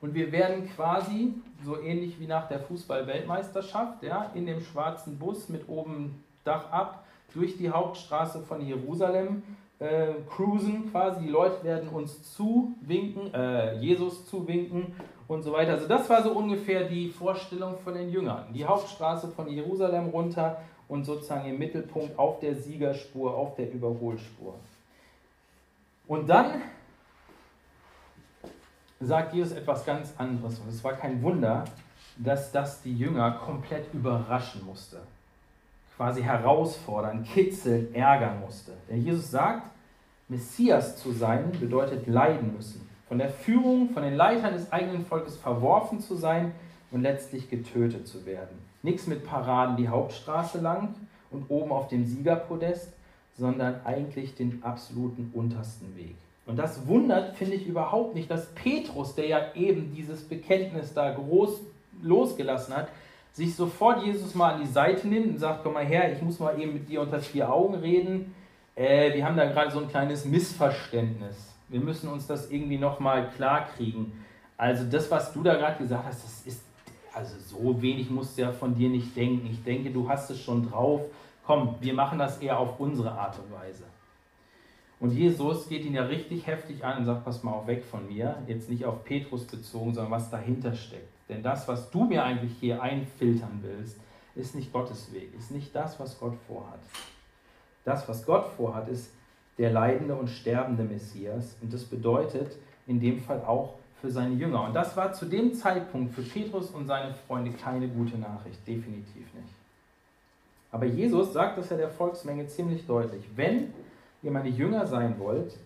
und 0.00 0.14
wir 0.14 0.32
werden 0.32 0.68
quasi, 0.74 1.34
so 1.64 1.80
ähnlich 1.80 2.18
wie 2.18 2.26
nach 2.26 2.48
der 2.48 2.58
Fußball-Weltmeisterschaft, 2.58 4.02
ja, 4.02 4.32
in 4.34 4.46
dem 4.46 4.60
schwarzen 4.60 5.20
Bus 5.20 5.48
mit 5.48 5.68
oben 5.68 6.24
Dach 6.42 6.72
ab, 6.72 7.04
durch 7.34 7.56
die 7.56 7.70
Hauptstraße 7.70 8.40
von 8.40 8.66
Jerusalem 8.66 9.44
äh, 9.78 10.14
cruisen 10.28 10.90
quasi. 10.90 11.20
Die 11.20 11.30
Leute 11.30 11.62
werden 11.62 11.88
uns 11.90 12.34
zuwinken, 12.34 13.32
äh, 13.32 13.76
Jesus 13.78 14.26
zuwinken 14.26 14.96
und 15.28 15.42
so 15.42 15.52
weiter. 15.52 15.74
Also 15.74 15.86
das 15.86 16.10
war 16.10 16.24
so 16.24 16.32
ungefähr 16.32 16.88
die 16.88 17.08
Vorstellung 17.08 17.78
von 17.78 17.94
den 17.94 18.10
Jüngern. 18.10 18.46
Die 18.52 18.64
Hauptstraße 18.64 19.28
von 19.28 19.48
Jerusalem 19.48 20.08
runter 20.08 20.62
und 20.88 21.04
sozusagen 21.04 21.48
im 21.48 21.60
Mittelpunkt 21.60 22.18
auf 22.18 22.40
der 22.40 22.56
Siegerspur, 22.56 23.36
auf 23.36 23.54
der 23.54 23.72
Überholspur. 23.72 24.56
Und 26.06 26.28
dann 26.28 26.62
sagt 29.00 29.34
Jesus 29.34 29.52
etwas 29.52 29.84
ganz 29.84 30.12
anderes. 30.18 30.58
Und 30.58 30.68
es 30.68 30.82
war 30.84 30.92
kein 30.92 31.22
Wunder, 31.22 31.64
dass 32.16 32.52
das 32.52 32.82
die 32.82 32.96
Jünger 32.96 33.32
komplett 33.32 33.92
überraschen 33.94 34.64
musste. 34.64 35.00
Quasi 35.96 36.22
herausfordern, 36.22 37.24
kitzeln, 37.24 37.94
ärgern 37.94 38.40
musste. 38.40 38.72
Denn 38.88 39.02
Jesus 39.02 39.30
sagt, 39.30 39.70
Messias 40.28 40.96
zu 40.96 41.12
sein 41.12 41.52
bedeutet 41.60 42.06
leiden 42.06 42.54
müssen 42.54 42.88
von 43.12 43.18
der 43.18 43.28
Führung, 43.28 43.90
von 43.90 44.04
den 44.04 44.14
Leitern 44.14 44.54
des 44.54 44.72
eigenen 44.72 45.04
Volkes 45.04 45.36
verworfen 45.36 46.00
zu 46.00 46.14
sein 46.14 46.52
und 46.90 47.02
letztlich 47.02 47.50
getötet 47.50 48.08
zu 48.08 48.24
werden. 48.24 48.58
Nichts 48.82 49.06
mit 49.06 49.26
Paraden 49.26 49.76
die 49.76 49.90
Hauptstraße 49.90 50.62
lang 50.62 50.94
und 51.30 51.50
oben 51.50 51.72
auf 51.72 51.88
dem 51.88 52.06
Siegerpodest, 52.06 52.90
sondern 53.36 53.80
eigentlich 53.84 54.34
den 54.34 54.62
absoluten 54.62 55.30
untersten 55.32 55.96
Weg. 55.96 56.16
Und 56.46 56.58
das 56.58 56.86
wundert, 56.86 57.36
finde 57.36 57.54
ich, 57.54 57.66
überhaupt 57.66 58.14
nicht, 58.14 58.30
dass 58.30 58.54
Petrus, 58.54 59.14
der 59.14 59.26
ja 59.26 59.40
eben 59.54 59.92
dieses 59.94 60.22
Bekenntnis 60.22 60.92
da 60.92 61.12
groß 61.12 61.60
losgelassen 62.02 62.74
hat, 62.74 62.88
sich 63.32 63.54
sofort 63.54 64.04
Jesus 64.04 64.34
mal 64.34 64.54
an 64.54 64.60
die 64.60 64.66
Seite 64.66 65.08
nimmt 65.08 65.28
und 65.28 65.38
sagt, 65.38 65.62
komm 65.62 65.74
mal 65.74 65.84
her, 65.84 66.12
ich 66.12 66.20
muss 66.20 66.38
mal 66.38 66.60
eben 66.60 66.74
mit 66.74 66.88
dir 66.88 67.00
unter 67.00 67.20
vier 67.20 67.50
Augen 67.50 67.76
reden. 67.76 68.34
Äh, 68.74 69.14
wir 69.14 69.24
haben 69.24 69.36
da 69.36 69.46
gerade 69.46 69.70
so 69.70 69.80
ein 69.80 69.88
kleines 69.88 70.24
Missverständnis. 70.24 71.54
Wir 71.68 71.80
müssen 71.80 72.10
uns 72.10 72.26
das 72.26 72.50
irgendwie 72.50 72.76
nochmal 72.76 73.30
klar 73.30 73.68
kriegen. 73.74 74.12
Also 74.58 74.84
das, 74.84 75.10
was 75.10 75.32
du 75.32 75.42
da 75.42 75.54
gerade 75.54 75.78
gesagt 75.78 76.04
hast, 76.06 76.24
das 76.24 76.46
ist, 76.46 76.62
also 77.14 77.34
so 77.38 77.80
wenig 77.80 78.10
musst 78.10 78.36
du 78.36 78.42
ja 78.42 78.52
von 78.52 78.74
dir 78.74 78.90
nicht 78.90 79.16
denken. 79.16 79.48
Ich 79.50 79.62
denke, 79.64 79.90
du 79.90 80.08
hast 80.08 80.30
es 80.30 80.40
schon 80.40 80.68
drauf. 80.68 81.00
Komm, 81.44 81.76
wir 81.80 81.94
machen 81.94 82.18
das 82.18 82.38
eher 82.38 82.58
auf 82.58 82.78
unsere 82.78 83.12
Art 83.12 83.38
und 83.38 83.52
Weise. 83.52 83.84
Und 85.00 85.10
Jesus 85.10 85.68
geht 85.68 85.84
ihn 85.84 85.94
ja 85.94 86.04
richtig 86.04 86.46
heftig 86.46 86.84
an 86.84 86.98
und 86.98 87.04
sagt, 87.06 87.24
pass 87.24 87.42
mal 87.42 87.52
auf, 87.52 87.66
weg 87.66 87.84
von 87.84 88.06
mir. 88.06 88.40
Jetzt 88.46 88.70
nicht 88.70 88.84
auf 88.84 89.02
Petrus 89.02 89.44
bezogen, 89.44 89.94
sondern 89.94 90.12
was 90.12 90.30
dahinter 90.30 90.74
steckt. 90.74 91.08
Denn 91.28 91.42
das, 91.42 91.66
was 91.66 91.90
du 91.90 92.04
mir 92.04 92.24
eigentlich 92.24 92.52
hier 92.60 92.80
einfiltern 92.80 93.58
willst, 93.62 93.98
ist 94.36 94.54
nicht 94.54 94.72
Gottes 94.72 95.12
Weg, 95.12 95.34
ist 95.36 95.50
nicht 95.50 95.74
das, 95.74 95.98
was 95.98 96.18
Gott 96.20 96.36
vorhat. 96.46 96.80
Das, 97.84 98.08
was 98.08 98.24
Gott 98.24 98.46
vorhat, 98.56 98.88
ist 98.88 99.12
der 99.58 99.72
leidende 99.72 100.14
und 100.14 100.28
sterbende 100.28 100.84
Messias. 100.84 101.56
Und 101.60 101.72
das 101.72 101.84
bedeutet 101.84 102.56
in 102.86 103.00
dem 103.00 103.18
Fall 103.18 103.42
auch 103.44 103.74
für 104.00 104.10
seine 104.10 104.34
Jünger. 104.34 104.64
Und 104.64 104.74
das 104.74 104.96
war 104.96 105.12
zu 105.12 105.26
dem 105.26 105.52
Zeitpunkt 105.52 106.14
für 106.14 106.22
Petrus 106.22 106.70
und 106.70 106.86
seine 106.86 107.12
Freunde 107.12 107.50
keine 107.50 107.88
gute 107.88 108.18
Nachricht, 108.18 108.66
definitiv 108.66 109.34
nicht. 109.34 109.61
Aber 110.72 110.86
Jesus 110.86 111.32
sagt 111.32 111.58
das 111.58 111.70
ja 111.70 111.76
der 111.76 111.90
Volksmenge 111.90 112.46
ziemlich 112.48 112.86
deutlich. 112.86 113.22
Wenn 113.36 113.72
ihr 114.22 114.30
meine 114.30 114.48
Jünger 114.48 114.86
sein 114.86 115.18
wollt, 115.18 115.56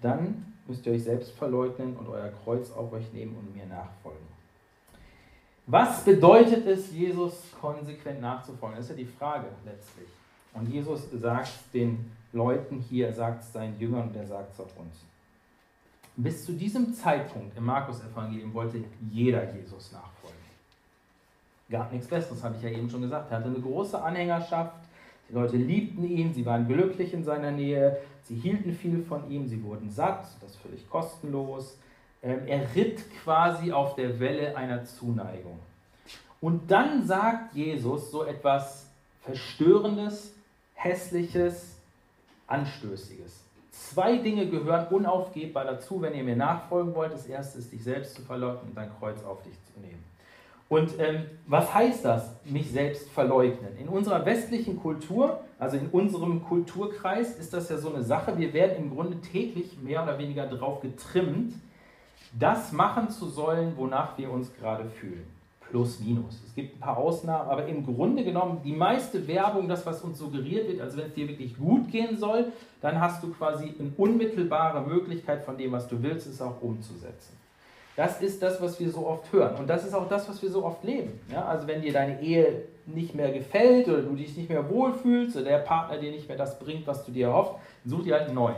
dann 0.00 0.54
müsst 0.66 0.86
ihr 0.86 0.92
euch 0.92 1.04
selbst 1.04 1.32
verleugnen 1.32 1.96
und 1.96 2.08
euer 2.08 2.30
Kreuz 2.44 2.70
auf 2.70 2.92
euch 2.92 3.12
nehmen 3.12 3.36
und 3.36 3.54
mir 3.54 3.66
nachfolgen. 3.66 4.26
Was 5.66 6.04
bedeutet 6.04 6.64
es, 6.66 6.92
Jesus 6.92 7.42
konsequent 7.60 8.20
nachzufolgen? 8.20 8.76
Das 8.76 8.86
ist 8.86 8.90
ja 8.90 8.96
die 8.96 9.04
Frage 9.04 9.46
letztlich. 9.64 10.08
Und 10.54 10.68
Jesus 10.68 11.08
sagt 11.12 11.74
den 11.74 12.12
Leuten 12.32 12.78
hier, 12.88 13.08
er 13.08 13.14
sagt 13.14 13.42
es 13.42 13.52
seinen 13.52 13.78
Jüngern 13.78 14.08
und 14.08 14.16
er 14.16 14.26
sagt 14.26 14.52
es 14.52 14.60
auch 14.60 14.76
uns. 14.78 15.04
Bis 16.16 16.46
zu 16.46 16.52
diesem 16.52 16.94
Zeitpunkt 16.94 17.56
im 17.58 17.64
Markus-Evangelium 17.64 18.54
wollte 18.54 18.82
jeder 19.10 19.52
Jesus 19.54 19.92
nachfolgen. 19.92 20.15
Gab 21.68 21.92
nichts 21.92 22.06
Besseres, 22.06 22.42
habe 22.44 22.56
ich 22.56 22.62
ja 22.62 22.70
eben 22.70 22.88
schon 22.88 23.02
gesagt. 23.02 23.30
Er 23.30 23.38
hatte 23.38 23.48
eine 23.48 23.60
große 23.60 24.00
Anhängerschaft. 24.00 24.74
Die 25.28 25.34
Leute 25.34 25.56
liebten 25.56 26.04
ihn, 26.04 26.32
sie 26.32 26.46
waren 26.46 26.68
glücklich 26.68 27.12
in 27.12 27.24
seiner 27.24 27.50
Nähe, 27.50 27.98
sie 28.22 28.36
hielten 28.36 28.72
viel 28.72 29.02
von 29.02 29.28
ihm, 29.28 29.48
sie 29.48 29.62
wurden 29.64 29.90
satt, 29.90 30.24
das 30.40 30.54
völlig 30.56 30.88
kostenlos. 30.88 31.78
Ähm, 32.22 32.46
er 32.46 32.74
ritt 32.76 33.02
quasi 33.22 33.72
auf 33.72 33.96
der 33.96 34.20
Welle 34.20 34.56
einer 34.56 34.84
Zuneigung. 34.84 35.58
Und 36.40 36.70
dann 36.70 37.04
sagt 37.04 37.54
Jesus 37.54 38.12
so 38.12 38.24
etwas 38.24 38.86
Verstörendes, 39.22 40.34
Hässliches, 40.74 41.76
Anstößiges. 42.46 43.40
Zwei 43.72 44.18
Dinge 44.18 44.46
gehören 44.46 44.86
unaufgebbar 44.88 45.64
dazu, 45.64 46.00
wenn 46.00 46.14
ihr 46.14 46.22
mir 46.22 46.36
nachfolgen 46.36 46.94
wollt. 46.94 47.12
Das 47.12 47.26
erste 47.26 47.58
ist, 47.58 47.72
dich 47.72 47.82
selbst 47.82 48.14
zu 48.14 48.22
verleugnen 48.22 48.68
und 48.68 48.76
dein 48.76 48.90
Kreuz 48.98 49.22
auf 49.24 49.42
dich 49.42 49.54
zu 49.74 49.80
nehmen. 49.80 50.02
Und 50.68 50.98
ähm, 50.98 51.26
was 51.46 51.72
heißt 51.72 52.04
das, 52.04 52.34
mich 52.44 52.70
selbst 52.70 53.08
verleugnen? 53.10 53.76
In 53.78 53.88
unserer 53.88 54.26
westlichen 54.26 54.80
Kultur, 54.80 55.40
also 55.58 55.76
in 55.76 55.88
unserem 55.88 56.42
Kulturkreis, 56.42 57.36
ist 57.38 57.52
das 57.52 57.68
ja 57.68 57.78
so 57.78 57.94
eine 57.94 58.02
Sache. 58.02 58.36
Wir 58.36 58.52
werden 58.52 58.76
im 58.76 58.90
Grunde 58.90 59.20
täglich 59.20 59.78
mehr 59.80 60.02
oder 60.02 60.18
weniger 60.18 60.46
darauf 60.46 60.80
getrimmt, 60.80 61.54
das 62.36 62.72
machen 62.72 63.10
zu 63.10 63.26
sollen, 63.26 63.74
wonach 63.76 64.18
wir 64.18 64.30
uns 64.30 64.52
gerade 64.54 64.86
fühlen. 64.86 65.24
Plus, 65.60 66.00
minus. 66.00 66.42
Es 66.46 66.54
gibt 66.54 66.76
ein 66.76 66.80
paar 66.80 66.96
Ausnahmen, 66.96 67.48
aber 67.48 67.66
im 67.66 67.84
Grunde 67.84 68.24
genommen, 68.24 68.60
die 68.64 68.72
meiste 68.72 69.26
Werbung, 69.26 69.68
das, 69.68 69.84
was 69.86 70.02
uns 70.02 70.18
suggeriert 70.18 70.68
wird, 70.68 70.80
also 70.80 70.98
wenn 70.98 71.06
es 71.06 71.14
dir 71.14 71.28
wirklich 71.28 71.56
gut 71.56 71.90
gehen 71.90 72.16
soll, 72.16 72.52
dann 72.80 73.00
hast 73.00 73.22
du 73.22 73.32
quasi 73.32 73.74
eine 73.78 73.90
unmittelbare 73.96 74.80
Möglichkeit 74.86 75.44
von 75.44 75.56
dem, 75.56 75.72
was 75.72 75.88
du 75.88 76.00
willst, 76.02 76.26
es 76.28 76.40
auch 76.40 76.60
umzusetzen. 76.60 77.36
Das 77.96 78.20
ist 78.20 78.42
das, 78.42 78.60
was 78.60 78.78
wir 78.78 78.90
so 78.90 79.06
oft 79.06 79.32
hören. 79.32 79.56
Und 79.56 79.68
das 79.68 79.84
ist 79.84 79.94
auch 79.94 80.06
das, 80.08 80.28
was 80.28 80.40
wir 80.42 80.50
so 80.50 80.64
oft 80.64 80.84
leben. 80.84 81.18
Ja, 81.32 81.46
also 81.46 81.66
wenn 81.66 81.80
dir 81.80 81.92
deine 81.92 82.20
Ehe 82.20 82.62
nicht 82.84 83.14
mehr 83.14 83.32
gefällt 83.32 83.88
oder 83.88 84.02
du 84.02 84.14
dich 84.14 84.36
nicht 84.36 84.50
mehr 84.50 84.68
wohlfühlst 84.68 85.36
oder 85.36 85.46
der 85.46 85.58
Partner 85.58 85.98
dir 85.98 86.12
nicht 86.12 86.28
mehr 86.28 86.36
das 86.36 86.58
bringt, 86.58 86.86
was 86.86 87.04
du 87.04 87.10
dir 87.10 87.28
erhoffst, 87.28 87.54
such 87.84 88.04
dir 88.04 88.14
halt 88.14 88.26
einen 88.26 88.34
neuen. 88.34 88.56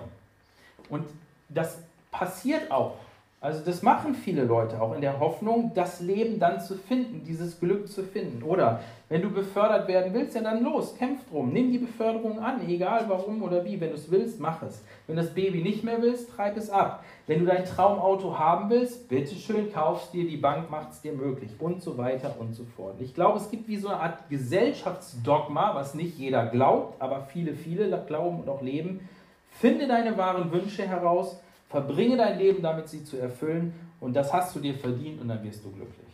Und 0.90 1.07
das 1.49 1.78
passiert 2.11 2.71
auch. 2.71 2.97
Also 3.40 3.64
das 3.64 3.83
machen 3.83 4.16
viele 4.16 4.42
Leute 4.42 4.83
auch 4.83 4.92
in 4.97 5.00
der 5.00 5.21
Hoffnung, 5.21 5.71
das 5.73 6.00
Leben 6.00 6.40
dann 6.40 6.61
zu 6.61 6.75
finden, 6.75 7.23
dieses 7.25 7.61
Glück 7.61 7.87
zu 7.87 8.02
finden. 8.02 8.42
Oder 8.42 8.80
wenn 9.09 9.23
du 9.23 9.30
befördert 9.30 9.87
werden 9.87 10.12
willst, 10.12 10.35
ja 10.35 10.40
dann 10.40 10.64
los, 10.64 10.97
kämpf 10.97 11.21
drum, 11.30 11.52
nimm 11.52 11.71
die 11.71 11.78
Beförderung 11.78 12.40
an, 12.40 12.68
egal 12.68 13.04
warum 13.07 13.40
oder 13.45 13.64
wie. 13.64 13.80
Wenn 13.80 13.90
du 13.90 13.95
es 13.95 14.11
willst, 14.11 14.40
mach 14.40 14.62
es. 14.62 14.83
Wenn 15.07 15.14
du 15.14 15.23
das 15.23 15.35
Baby 15.35 15.62
nicht 15.62 15.85
mehr 15.85 16.02
willst, 16.02 16.30
treib 16.30 16.57
es 16.57 16.68
ab. 16.68 17.04
Wenn 17.28 17.38
du 17.38 17.47
dein 17.47 17.64
Traumauto 17.64 18.37
haben 18.37 18.71
willst, 18.71 19.09
bitteschön, 19.09 19.73
kaufst 19.73 20.12
dir, 20.12 20.26
die 20.26 20.37
Bank 20.37 20.68
macht 20.68 20.90
es 20.90 21.00
dir 21.00 21.12
möglich 21.12 21.52
und 21.61 21.80
so 21.80 21.97
weiter 21.97 22.35
und 22.40 22.54
so 22.54 22.64
fort. 22.64 22.97
Ich 22.99 23.14
glaube, 23.14 23.38
es 23.38 23.50
gibt 23.52 23.68
wie 23.68 23.76
so 23.76 23.87
eine 23.87 24.00
Art 24.00 24.28
Gesellschaftsdogma, 24.30 25.76
was 25.76 25.95
nicht 25.95 26.18
jeder 26.18 26.47
glaubt, 26.47 27.00
aber 27.00 27.21
viele, 27.21 27.54
viele 27.54 27.88
glauben 28.09 28.40
und 28.40 28.49
auch 28.49 28.62
leben. 28.62 29.09
Finde 29.49 29.87
deine 29.87 30.18
wahren 30.18 30.50
Wünsche 30.50 30.83
heraus 30.83 31.40
Verbringe 31.68 32.16
dein 32.16 32.38
Leben 32.38 32.62
damit, 32.62 32.88
sie 32.88 33.04
zu 33.04 33.18
erfüllen 33.18 33.75
und 34.00 34.14
das 34.14 34.32
hast 34.32 34.56
du 34.56 34.60
dir 34.60 34.75
verdient 34.75 35.20
und 35.20 35.28
dann 35.28 35.42
wirst 35.44 35.64
du 35.64 35.70
glücklich. 35.70 36.06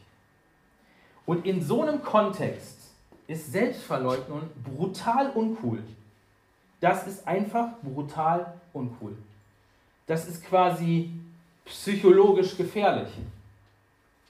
Und 1.27 1.47
in 1.47 1.63
so 1.63 1.83
einem 1.83 2.03
Kontext 2.03 2.91
ist 3.27 3.53
Selbstverleugnung 3.53 4.43
brutal 4.63 5.31
uncool. 5.31 5.83
Das 6.81 7.07
ist 7.07 7.27
einfach 7.27 7.79
brutal 7.83 8.55
uncool. 8.73 9.17
Das 10.07 10.29
ist 10.29 10.45
quasi 10.45 11.11
psychologisch 11.65 12.57
gefährlich, 12.57 13.09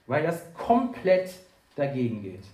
weil 0.07 0.23
das 0.23 0.45
komplett 0.55 1.35
dagegen 1.75 2.23
geht. 2.23 2.45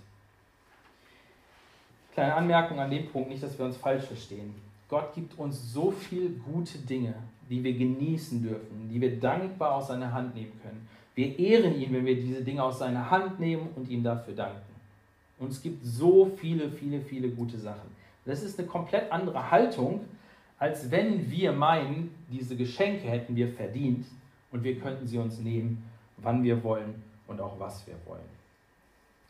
Kleine 2.13 2.33
Anmerkung 2.33 2.79
an 2.79 2.89
dem 2.89 3.09
Punkt, 3.11 3.29
nicht, 3.29 3.43
dass 3.43 3.57
wir 3.57 3.65
uns 3.65 3.77
falsch 3.77 4.05
verstehen. 4.05 4.55
Gott 4.89 5.13
gibt 5.13 5.37
uns 5.37 5.71
so 5.71 5.91
viele 5.91 6.29
gute 6.29 6.79
Dinge, 6.79 7.13
die 7.51 7.61
wir 7.61 7.73
genießen 7.73 8.41
dürfen, 8.41 8.89
die 8.89 9.01
wir 9.01 9.19
dankbar 9.19 9.75
aus 9.75 9.89
seiner 9.89 10.13
Hand 10.13 10.33
nehmen 10.33 10.53
können. 10.63 10.87
Wir 11.15 11.37
ehren 11.37 11.75
ihn, 11.75 11.91
wenn 11.91 12.05
wir 12.05 12.15
diese 12.15 12.41
Dinge 12.41 12.63
aus 12.63 12.79
seiner 12.79 13.11
Hand 13.11 13.41
nehmen 13.41 13.67
und 13.75 13.89
ihm 13.89 14.01
dafür 14.01 14.33
danken. 14.33 14.71
Und 15.37 15.51
es 15.51 15.61
gibt 15.61 15.83
so 15.83 16.31
viele, 16.37 16.71
viele, 16.71 17.01
viele 17.01 17.29
gute 17.29 17.57
Sachen. 17.57 17.91
Das 18.23 18.41
ist 18.41 18.57
eine 18.57 18.67
komplett 18.69 19.11
andere 19.11 19.51
Haltung, 19.51 20.05
als 20.59 20.89
wenn 20.91 21.29
wir 21.29 21.51
meinen, 21.51 22.15
diese 22.31 22.55
Geschenke 22.55 23.09
hätten 23.09 23.35
wir 23.35 23.49
verdient 23.49 24.05
und 24.51 24.63
wir 24.63 24.79
könnten 24.79 25.05
sie 25.05 25.17
uns 25.17 25.39
nehmen, 25.39 25.83
wann 26.17 26.43
wir 26.43 26.63
wollen 26.63 27.03
und 27.27 27.41
auch 27.41 27.59
was 27.59 27.85
wir 27.85 27.95
wollen. 28.05 28.21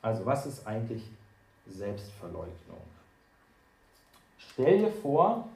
Also 0.03 0.25
was 0.27 0.45
ist 0.45 0.67
eigentlich 0.67 1.01
Selbstverleugnung? 1.67 2.81
Stell 4.38 4.79
dir 4.79 4.91
vor, 4.91 5.47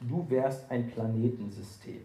du 0.00 0.26
wärst 0.28 0.70
ein 0.70 0.90
Planetensystem. 0.90 2.00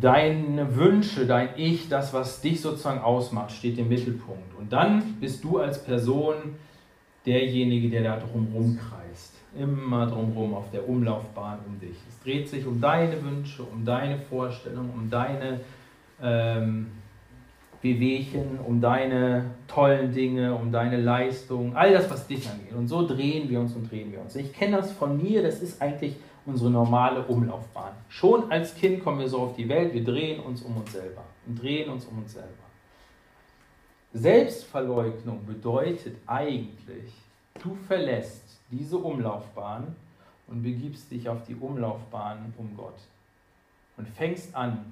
Deine 0.00 0.74
Wünsche, 0.74 1.24
dein 1.24 1.50
Ich, 1.56 1.88
das, 1.88 2.12
was 2.12 2.40
dich 2.40 2.60
sozusagen 2.60 3.00
ausmacht, 3.00 3.52
steht 3.52 3.78
im 3.78 3.88
Mittelpunkt. 3.88 4.58
Und 4.58 4.72
dann 4.72 5.14
bist 5.20 5.44
du 5.44 5.58
als 5.58 5.82
Person 5.84 6.56
derjenige, 7.24 7.90
der 7.90 8.02
da 8.02 8.16
drumherum 8.18 8.76
kreist. 8.76 9.34
Immer 9.56 10.06
drumherum 10.06 10.54
auf 10.54 10.70
der 10.72 10.88
Umlaufbahn 10.88 11.60
um 11.68 11.78
dich. 11.78 11.96
Es 12.08 12.20
dreht 12.24 12.48
sich 12.48 12.66
um 12.66 12.80
deine 12.80 13.22
Wünsche, 13.22 13.62
um 13.62 13.84
deine 13.84 14.18
Vorstellungen, 14.18 14.90
um 14.90 15.08
deine 15.08 15.60
ähm, 16.20 16.88
Wehwehchen, 17.84 18.58
um 18.66 18.80
deine 18.80 19.50
tollen 19.68 20.12
Dinge, 20.12 20.54
um 20.54 20.72
deine 20.72 20.96
Leistung, 20.96 21.76
all 21.76 21.92
das, 21.92 22.10
was 22.10 22.26
dich 22.26 22.48
angeht. 22.48 22.72
Und 22.72 22.88
so 22.88 23.06
drehen 23.06 23.48
wir 23.50 23.60
uns 23.60 23.74
und 23.74 23.90
drehen 23.90 24.10
wir 24.10 24.20
uns. 24.20 24.34
Ich 24.34 24.52
kenne 24.52 24.78
das 24.78 24.90
von 24.90 25.22
mir, 25.22 25.42
das 25.42 25.60
ist 25.60 25.80
eigentlich 25.80 26.16
unsere 26.46 26.70
normale 26.70 27.22
Umlaufbahn. 27.22 27.92
Schon 28.08 28.50
als 28.50 28.74
Kind 28.74 29.04
kommen 29.04 29.20
wir 29.20 29.28
so 29.28 29.38
auf 29.40 29.54
die 29.54 29.68
Welt, 29.68 29.92
wir 29.92 30.02
drehen 30.02 30.40
uns 30.40 30.62
um 30.62 30.78
uns 30.78 30.92
selber 30.92 31.22
und 31.46 31.62
drehen 31.62 31.90
uns 31.90 32.06
um 32.06 32.18
uns 32.18 32.32
selber. 32.32 32.48
Selbstverleugnung 34.14 35.44
bedeutet 35.44 36.16
eigentlich, 36.26 37.12
du 37.62 37.74
verlässt 37.86 38.60
diese 38.70 38.96
Umlaufbahn 38.96 39.94
und 40.46 40.62
begibst 40.62 41.10
dich 41.10 41.28
auf 41.28 41.44
die 41.46 41.54
Umlaufbahn 41.54 42.54
um 42.56 42.74
Gott 42.76 42.98
und 43.96 44.08
fängst 44.08 44.54
an, 44.54 44.84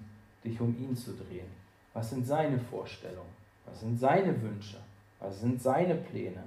dich 0.44 0.60
um 0.60 0.76
ihn 0.78 0.94
zu 0.96 1.12
drehen. 1.12 1.61
Was 1.94 2.10
sind 2.10 2.26
seine 2.26 2.58
Vorstellungen? 2.58 3.34
Was 3.66 3.80
sind 3.80 3.98
seine 3.98 4.40
Wünsche? 4.42 4.78
Was 5.20 5.40
sind 5.40 5.60
seine 5.60 5.94
Pläne? 5.94 6.42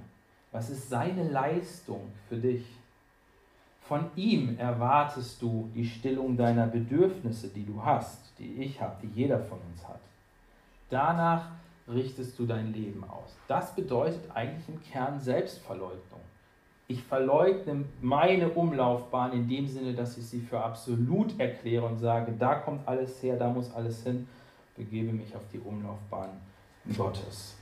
Was 0.52 0.70
ist 0.70 0.88
seine 0.88 1.28
Leistung 1.28 2.12
für 2.28 2.36
dich? 2.36 2.64
Von 3.82 4.10
ihm 4.16 4.58
erwartest 4.58 5.40
du 5.40 5.70
die 5.74 5.86
Stillung 5.86 6.36
deiner 6.36 6.66
Bedürfnisse, 6.66 7.48
die 7.48 7.64
du 7.64 7.84
hast, 7.84 8.32
die 8.38 8.62
ich 8.62 8.80
habe, 8.80 8.96
die 9.02 9.20
jeder 9.20 9.38
von 9.38 9.58
uns 9.70 9.86
hat. 9.86 10.00
Danach 10.90 11.50
richtest 11.88 12.36
du 12.38 12.46
dein 12.46 12.72
Leben 12.72 13.04
aus. 13.04 13.36
Das 13.46 13.74
bedeutet 13.74 14.22
eigentlich 14.34 14.68
im 14.68 14.82
Kern 14.82 15.20
Selbstverleugnung. 15.20 16.20
Ich 16.88 17.02
verleugne 17.02 17.84
meine 18.00 18.48
Umlaufbahn 18.48 19.32
in 19.32 19.48
dem 19.48 19.68
Sinne, 19.68 19.94
dass 19.94 20.18
ich 20.18 20.26
sie 20.26 20.40
für 20.40 20.60
absolut 20.60 21.38
erkläre 21.38 21.86
und 21.86 21.98
sage, 21.98 22.32
da 22.36 22.56
kommt 22.56 22.86
alles 22.86 23.22
her, 23.22 23.36
da 23.36 23.50
muss 23.50 23.72
alles 23.74 24.02
hin 24.04 24.26
begebe 24.76 25.12
mich 25.12 25.34
auf 25.34 25.42
die 25.52 25.58
Umlaufbahn 25.58 26.40
Gottes. 26.96 27.56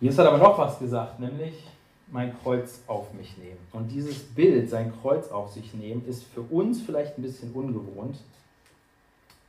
Jesus 0.00 0.18
hat 0.18 0.26
aber 0.26 0.38
noch 0.38 0.58
was 0.58 0.78
gesagt, 0.78 1.18
nämlich 1.18 1.66
mein 2.10 2.36
Kreuz 2.40 2.82
auf 2.86 3.12
mich 3.12 3.36
nehmen. 3.36 3.58
Und 3.72 3.88
dieses 3.88 4.22
Bild, 4.22 4.70
sein 4.70 4.92
Kreuz 5.02 5.28
auf 5.28 5.50
sich 5.52 5.74
nehmen, 5.74 6.06
ist 6.06 6.24
für 6.24 6.40
uns 6.40 6.80
vielleicht 6.80 7.18
ein 7.18 7.22
bisschen 7.22 7.52
ungewohnt. 7.52 8.18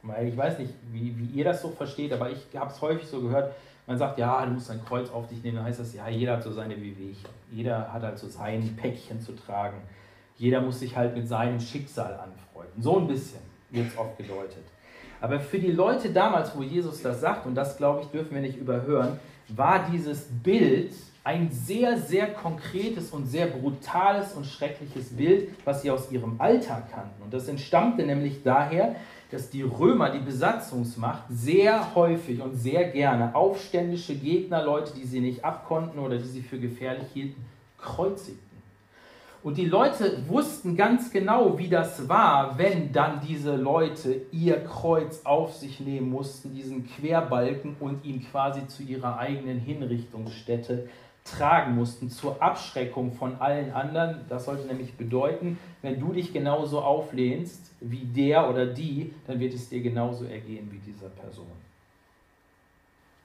Weil 0.02 0.28
ich 0.28 0.38
weiß 0.38 0.60
nicht, 0.60 0.74
wie, 0.92 1.18
wie 1.18 1.38
ihr 1.38 1.44
das 1.44 1.62
so 1.62 1.70
versteht, 1.70 2.14
aber 2.14 2.32
ich 2.32 2.46
habe 2.56 2.72
es 2.72 2.82
häufig 2.82 3.08
so 3.08 3.22
gehört, 3.22 3.54
man 3.86 3.98
sagt, 3.98 4.20
ja, 4.20 4.46
du 4.46 4.52
musst 4.52 4.70
dein 4.70 4.84
Kreuz 4.86 5.10
auf 5.10 5.28
dich 5.28 5.44
nehmen, 5.44 5.58
dann 5.58 5.66
heißt 5.66 5.80
das, 5.80 5.94
ja, 5.94 6.08
jeder 6.08 6.34
hat 6.38 6.44
so 6.44 6.52
seine 6.52 6.78
Wehwehchen. 6.78 7.30
Jeder 7.52 7.92
hat 7.92 8.04
halt 8.04 8.20
so 8.20 8.28
sein 8.28 8.76
Päckchen 8.76 9.20
zu 9.20 9.36
tragen. 9.36 9.78
Jeder 10.38 10.62
muss 10.62 10.80
sich 10.80 10.96
halt 10.96 11.16
mit 11.16 11.28
seinem 11.28 11.60
Schicksal 11.60 12.14
anfreunden. 12.14 12.82
So 12.82 13.00
ein 13.00 13.08
bisschen 13.08 13.42
wird 13.72 13.88
es 13.88 13.98
oft 13.98 14.16
gedeutet. 14.18 14.64
Aber 15.22 15.40
für 15.40 15.60
die 15.60 15.72
Leute 15.72 16.12
damals, 16.12 16.56
wo 16.56 16.64
Jesus 16.64 17.02
das 17.02 17.22
sagt, 17.22 17.46
und 17.46 17.56
das 17.56 17.78
glaube 17.78 18.02
ich, 18.02 18.08
dürfen 18.08 18.36
wir 18.36 18.42
nicht 18.42 18.58
überhören, 18.58 19.20
war 19.50 19.88
dieses 19.92 20.28
Bild 20.44 20.94
ein 21.24 21.52
sehr, 21.52 21.98
sehr 21.98 22.28
konkretes 22.28 23.12
und 23.12 23.26
sehr 23.26 23.48
brutales 23.48 24.34
und 24.34 24.46
schreckliches 24.46 25.16
Bild, 25.16 25.50
was 25.66 25.82
sie 25.82 25.92
aus 25.92 26.12
ihrem 26.12 26.40
Alltag 26.40 26.92
kannten. 26.92 27.22
Und 27.22 27.34
das 27.34 27.48
entstammte 27.48 28.04
nämlich 28.04 28.42
daher, 28.44 28.96
dass 29.32 29.50
die 29.50 29.62
Römer, 29.62 30.10
die 30.10 30.20
Besatzungsmacht, 30.20 31.24
sehr 31.30 31.94
häufig 31.94 32.42
und 32.42 32.56
sehr 32.56 32.86
gerne 32.86 33.36
aufständische 33.36 34.16
Gegner, 34.16 34.64
Leute, 34.64 34.94
die 34.96 35.06
sie 35.06 35.20
nicht 35.20 35.46
abkonnten 35.46 36.00
oder 36.00 36.18
die 36.18 36.28
sie 36.28 36.42
für 36.42 36.58
gefährlich 36.58 37.08
hielten, 37.14 37.46
kreuzigten. 37.78 38.49
Und 39.42 39.58
die 39.58 39.66
Leute 39.66 40.28
wussten 40.28 40.76
ganz 40.76 41.12
genau, 41.12 41.58
wie 41.58 41.70
das 41.70 42.10
war, 42.10 42.58
wenn 42.58 42.92
dann 42.92 43.22
diese 43.26 43.56
Leute 43.56 44.22
ihr 44.32 44.64
Kreuz 44.66 45.22
auf 45.24 45.56
sich 45.56 45.80
nehmen 45.80 46.10
mussten, 46.10 46.54
diesen 46.54 46.86
Querbalken 46.88 47.78
und 47.80 48.04
ihn 48.04 48.22
quasi 48.30 48.68
zu 48.68 48.84
ihrer 48.84 49.18
eigenen 49.18 49.60
Hinrichtungsstätte 49.60 50.90
tragen 51.24 51.76
mussten, 51.76 52.10
zur 52.10 52.42
Abschreckung 52.42 53.14
von 53.14 53.40
allen 53.40 53.72
anderen. 53.72 54.26
Das 54.28 54.46
sollte 54.46 54.68
nämlich 54.68 54.96
bedeuten, 54.96 55.58
wenn 55.82 56.00
du 56.00 56.12
dich 56.12 56.34
genauso 56.34 56.82
auflehnst 56.82 57.72
wie 57.80 58.06
der 58.06 58.50
oder 58.50 58.66
die, 58.66 59.14
dann 59.26 59.40
wird 59.40 59.54
es 59.54 59.70
dir 59.70 59.82
genauso 59.82 60.26
ergehen 60.26 60.70
wie 60.72 60.80
dieser 60.80 61.08
Person. 61.08 61.48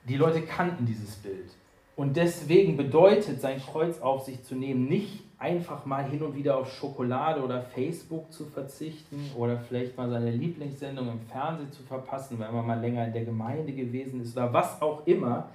Die 0.08 0.16
Leute 0.16 0.42
kannten 0.42 0.86
dieses 0.86 1.16
Bild. 1.16 1.50
Und 1.96 2.16
deswegen 2.16 2.76
bedeutet 2.76 3.40
sein 3.40 3.60
Kreuz 3.60 4.00
auf 4.00 4.24
sich 4.24 4.42
zu 4.44 4.54
nehmen 4.54 4.88
nicht 4.88 5.22
einfach 5.44 5.84
mal 5.84 6.04
hin 6.08 6.22
und 6.22 6.34
wieder 6.34 6.56
auf 6.56 6.72
Schokolade 6.72 7.42
oder 7.42 7.60
Facebook 7.60 8.32
zu 8.32 8.46
verzichten 8.46 9.30
oder 9.36 9.58
vielleicht 9.58 9.94
mal 9.94 10.08
seine 10.08 10.30
Lieblingssendung 10.30 11.06
im 11.06 11.20
Fernsehen 11.20 11.70
zu 11.70 11.82
verpassen, 11.82 12.38
weil 12.38 12.50
man 12.50 12.66
mal 12.66 12.80
länger 12.80 13.06
in 13.06 13.12
der 13.12 13.26
Gemeinde 13.26 13.72
gewesen 13.72 14.22
ist 14.22 14.34
oder 14.38 14.50
was 14.54 14.80
auch 14.80 15.06
immer. 15.06 15.50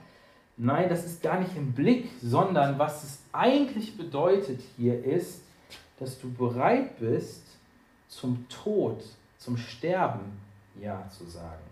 Nein, 0.57 0.89
das 0.89 1.05
ist 1.05 1.23
gar 1.23 1.39
nicht 1.39 1.57
im 1.57 1.71
Blick, 1.71 2.07
sondern 2.21 2.77
was 2.77 3.03
es 3.03 3.23
eigentlich 3.31 3.97
bedeutet 3.97 4.61
hier 4.77 5.03
ist, 5.03 5.41
dass 5.99 6.19
du 6.19 6.31
bereit 6.31 6.99
bist, 6.99 7.43
zum 8.09 8.45
Tod, 8.47 9.03
zum 9.39 9.57
Sterben 9.57 10.39
Ja 10.79 11.09
zu 11.09 11.25
sagen. 11.25 11.68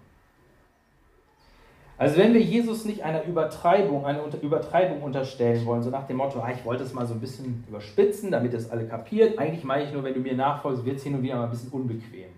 Also 2.00 2.18
wenn 2.18 2.34
wir 2.34 2.42
Jesus 2.42 2.86
nicht 2.86 3.04
einer 3.04 3.24
Übertreibung, 3.24 4.06
eine 4.06 4.22
Übertreibung 4.42 5.02
unterstellen 5.02 5.66
wollen, 5.66 5.82
so 5.82 5.90
nach 5.90 6.06
dem 6.06 6.18
Motto, 6.18 6.40
ah, 6.40 6.52
ich 6.52 6.64
wollte 6.64 6.84
es 6.84 6.94
mal 6.94 7.08
so 7.08 7.16
ein 7.16 7.20
bisschen 7.20 7.64
überspitzen, 7.68 8.30
damit 8.30 8.54
es 8.54 8.70
alle 8.70 8.86
kapiert. 8.86 9.40
Eigentlich 9.40 9.64
meine 9.64 9.84
ich 9.84 9.92
nur, 9.92 10.04
wenn 10.04 10.14
du 10.14 10.20
mir 10.20 10.36
nachfolgst, 10.36 10.86
wird 10.86 10.98
es 10.98 11.04
hin 11.04 11.16
und 11.16 11.24
wieder 11.24 11.38
mal 11.38 11.46
ein 11.46 11.50
bisschen 11.50 11.72
unbequem. 11.72 12.30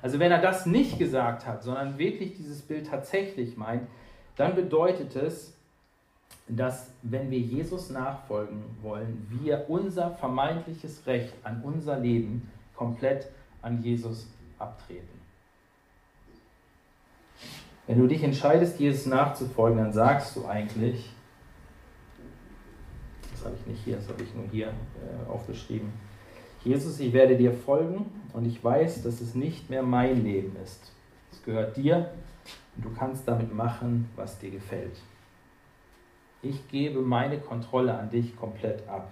Also 0.00 0.18
wenn 0.18 0.32
er 0.32 0.40
das 0.40 0.64
nicht 0.64 0.98
gesagt 0.98 1.46
hat, 1.46 1.62
sondern 1.62 1.98
wirklich 1.98 2.34
dieses 2.34 2.62
Bild 2.62 2.86
tatsächlich 2.86 3.58
meint, 3.58 3.82
dann 4.36 4.54
bedeutet 4.54 5.14
es, 5.16 5.54
dass 6.48 6.90
wenn 7.02 7.30
wir 7.30 7.38
Jesus 7.38 7.90
nachfolgen 7.90 8.62
wollen, 8.82 9.26
wir 9.30 9.66
unser 9.68 10.10
vermeintliches 10.10 11.06
Recht 11.06 11.34
an 11.42 11.62
unser 11.62 11.98
Leben 11.98 12.50
komplett 12.74 13.28
an 13.62 13.82
Jesus 13.82 14.28
abtreten. 14.58 15.23
Wenn 17.86 17.98
du 17.98 18.06
dich 18.06 18.22
entscheidest, 18.22 18.80
Jesus 18.80 19.06
nachzufolgen, 19.06 19.78
dann 19.78 19.92
sagst 19.92 20.36
du 20.36 20.46
eigentlich, 20.46 21.10
das 23.32 23.44
habe 23.44 23.54
ich 23.60 23.66
nicht 23.66 23.84
hier, 23.84 23.96
das 23.96 24.08
habe 24.08 24.22
ich 24.22 24.34
nur 24.34 24.46
hier 24.50 24.68
äh, 24.68 25.30
aufgeschrieben, 25.30 25.92
Jesus, 26.64 26.98
ich 26.98 27.12
werde 27.12 27.36
dir 27.36 27.52
folgen 27.52 28.10
und 28.32 28.46
ich 28.46 28.64
weiß, 28.64 29.02
dass 29.02 29.20
es 29.20 29.34
nicht 29.34 29.68
mehr 29.68 29.82
mein 29.82 30.24
Leben 30.24 30.56
ist. 30.62 30.92
Es 31.30 31.42
gehört 31.42 31.76
dir 31.76 32.10
und 32.76 32.86
du 32.86 32.90
kannst 32.94 33.28
damit 33.28 33.54
machen, 33.54 34.08
was 34.16 34.38
dir 34.38 34.50
gefällt. 34.50 34.96
Ich 36.40 36.66
gebe 36.68 37.02
meine 37.02 37.38
Kontrolle 37.38 37.98
an 37.98 38.08
dich 38.08 38.34
komplett 38.36 38.88
ab. 38.88 39.10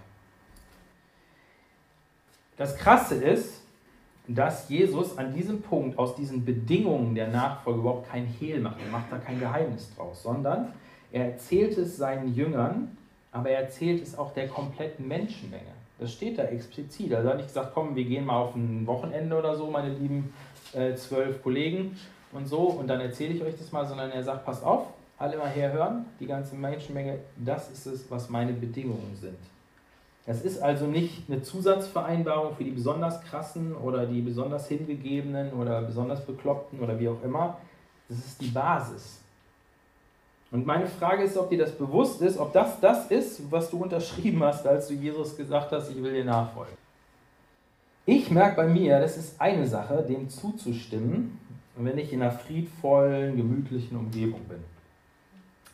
Das 2.57 2.77
Krasse 2.77 3.17
ist, 3.17 3.62
dass 4.29 4.69
Jesus 4.69 5.19
an 5.19 5.35
diesem 5.35 5.63
Punkt 5.63 5.99
aus 5.99 6.15
diesen 6.15 6.45
Bedingungen 6.45 7.15
der 7.15 7.29
Nachfolge 7.29 7.81
überhaupt 7.81 8.11
kein 8.11 8.27
Hehl 8.27 8.61
macht. 8.61 8.77
Er 8.85 8.91
macht 8.91 9.11
da 9.11 9.19
kein 9.19 9.41
Geheimnis 9.41 9.95
draus, 9.95 10.23
sondern 10.23 10.73
er 11.11 11.33
erzählt 11.33 11.77
es 11.77 11.97
seinen 11.97 12.35
Jüngern, 12.35 12.97
aber 13.33 13.51
er 13.51 13.63
erzählt 13.65 14.03
es 14.03 14.17
auch 14.17 14.33
der 14.33 14.49
kompletten 14.49 15.09
Menschenmenge. 15.09 15.73
Das 15.99 16.13
steht 16.13 16.39
da 16.39 16.45
explizit. 16.45 17.13
Also 17.13 17.29
er 17.29 17.33
hat 17.33 17.37
nicht 17.39 17.49
gesagt, 17.49 17.73
komm, 17.75 17.95
wir 17.95 18.05
gehen 18.05 18.25
mal 18.25 18.37
auf 18.37 18.55
ein 18.55 18.87
Wochenende 18.87 19.37
oder 19.37 19.57
so, 19.57 19.71
meine 19.71 19.93
lieben 19.95 20.33
äh, 20.73 20.95
zwölf 20.95 21.43
Kollegen 21.43 21.97
und 22.33 22.47
so, 22.47 22.61
und 22.61 22.89
dann 22.89 23.01
erzähle 23.01 23.35
ich 23.35 23.43
euch 23.43 23.57
das 23.57 23.73
mal, 23.73 23.87
sondern 23.87 24.11
er 24.11 24.23
sagt, 24.23 24.45
passt 24.45 24.65
auf, 24.65 24.87
alle 25.19 25.37
mal 25.37 25.49
herhören, 25.49 26.07
die 26.19 26.27
ganze 26.27 26.57
Menschenmenge, 26.57 27.19
das 27.37 27.71
ist 27.71 27.87
es, 27.87 28.11
was 28.11 28.29
meine 28.31 28.53
Bedingungen 28.53 29.17
sind. 29.21 29.39
Das 30.27 30.43
ist 30.43 30.63
also 30.63 30.87
nicht 30.87 31.29
eine 31.29 31.43
Zusatzvereinbarung 31.43 32.55
für 32.55 32.65
die 32.65 32.71
besonders 32.71 33.21
krassen 33.23 33.75
oder 33.75 34.07
die 34.07 34.21
besonders 34.21 34.69
hingegebenen 34.69 35.53
oder 35.53 35.83
besonders 35.83 36.25
bekloppten 36.25 36.81
oder 36.81 36.99
wie 37.01 37.09
auch 37.09 37.23
immer. 37.25 37.59
Das 38.09 38.19
ist 38.19 38.41
die 38.41 38.49
Basis. 38.49 39.21
Und 40.53 40.67
meine 40.67 40.87
Frage 40.87 41.25
ist, 41.25 41.37
ob 41.37 41.49
dir 41.49 41.59
das 41.59 41.73
bewusst 41.73 42.21
ist, 42.21 42.39
ob 42.39 42.53
das 42.53 42.79
das 42.79 43.11
ist, 43.11 43.51
was 43.51 43.71
du 43.71 43.79
unterschrieben 43.79 44.45
hast, 44.45 44.67
als 44.67 44.87
du 44.87 44.95
Jesus 44.95 45.37
gesagt 45.37 45.73
hast, 45.73 45.91
ich 45.91 46.01
will 46.01 46.13
dir 46.13 46.25
nachfolgen. 46.25 46.77
Ich 48.05 48.31
merke 48.31 48.57
bei 48.57 48.69
mir, 48.69 49.01
das 49.01 49.17
ist 49.17 49.41
eine 49.41 49.67
Sache, 49.67 50.03
dem 50.03 50.29
zuzustimmen, 50.29 51.39
wenn 51.77 51.97
ich 51.99 52.13
in 52.13 52.21
einer 52.21 52.33
friedvollen, 52.33 53.37
gemütlichen 53.37 53.97
Umgebung 53.97 54.41
bin. 54.45 54.59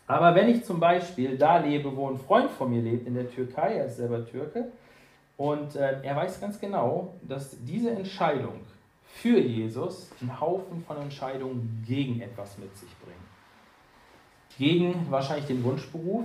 Aber 0.08 0.34
wenn 0.34 0.48
ich 0.48 0.64
zum 0.64 0.80
Beispiel 0.80 1.36
da 1.36 1.58
lebe, 1.58 1.94
wo 1.94 2.08
ein 2.08 2.16
Freund 2.16 2.50
von 2.50 2.70
mir 2.70 2.80
lebt, 2.80 3.06
in 3.06 3.14
der 3.14 3.30
Türkei, 3.30 3.74
er 3.74 3.86
ist 3.86 3.98
selber 3.98 4.26
Türke, 4.26 4.72
und 5.36 5.76
äh, 5.76 6.02
er 6.02 6.16
weiß 6.16 6.40
ganz 6.40 6.58
genau, 6.58 7.14
dass 7.22 7.62
diese 7.64 7.90
Entscheidung 7.90 8.60
für 9.04 9.38
Jesus 9.38 10.10
einen 10.20 10.40
Haufen 10.40 10.82
von 10.84 10.96
Entscheidungen 10.96 11.84
gegen 11.86 12.20
etwas 12.22 12.58
mit 12.58 12.74
sich 12.76 12.88
bringt. 12.98 13.16
Gegen 14.56 15.06
wahrscheinlich 15.10 15.46
den 15.46 15.62
Wunschberuf, 15.62 16.24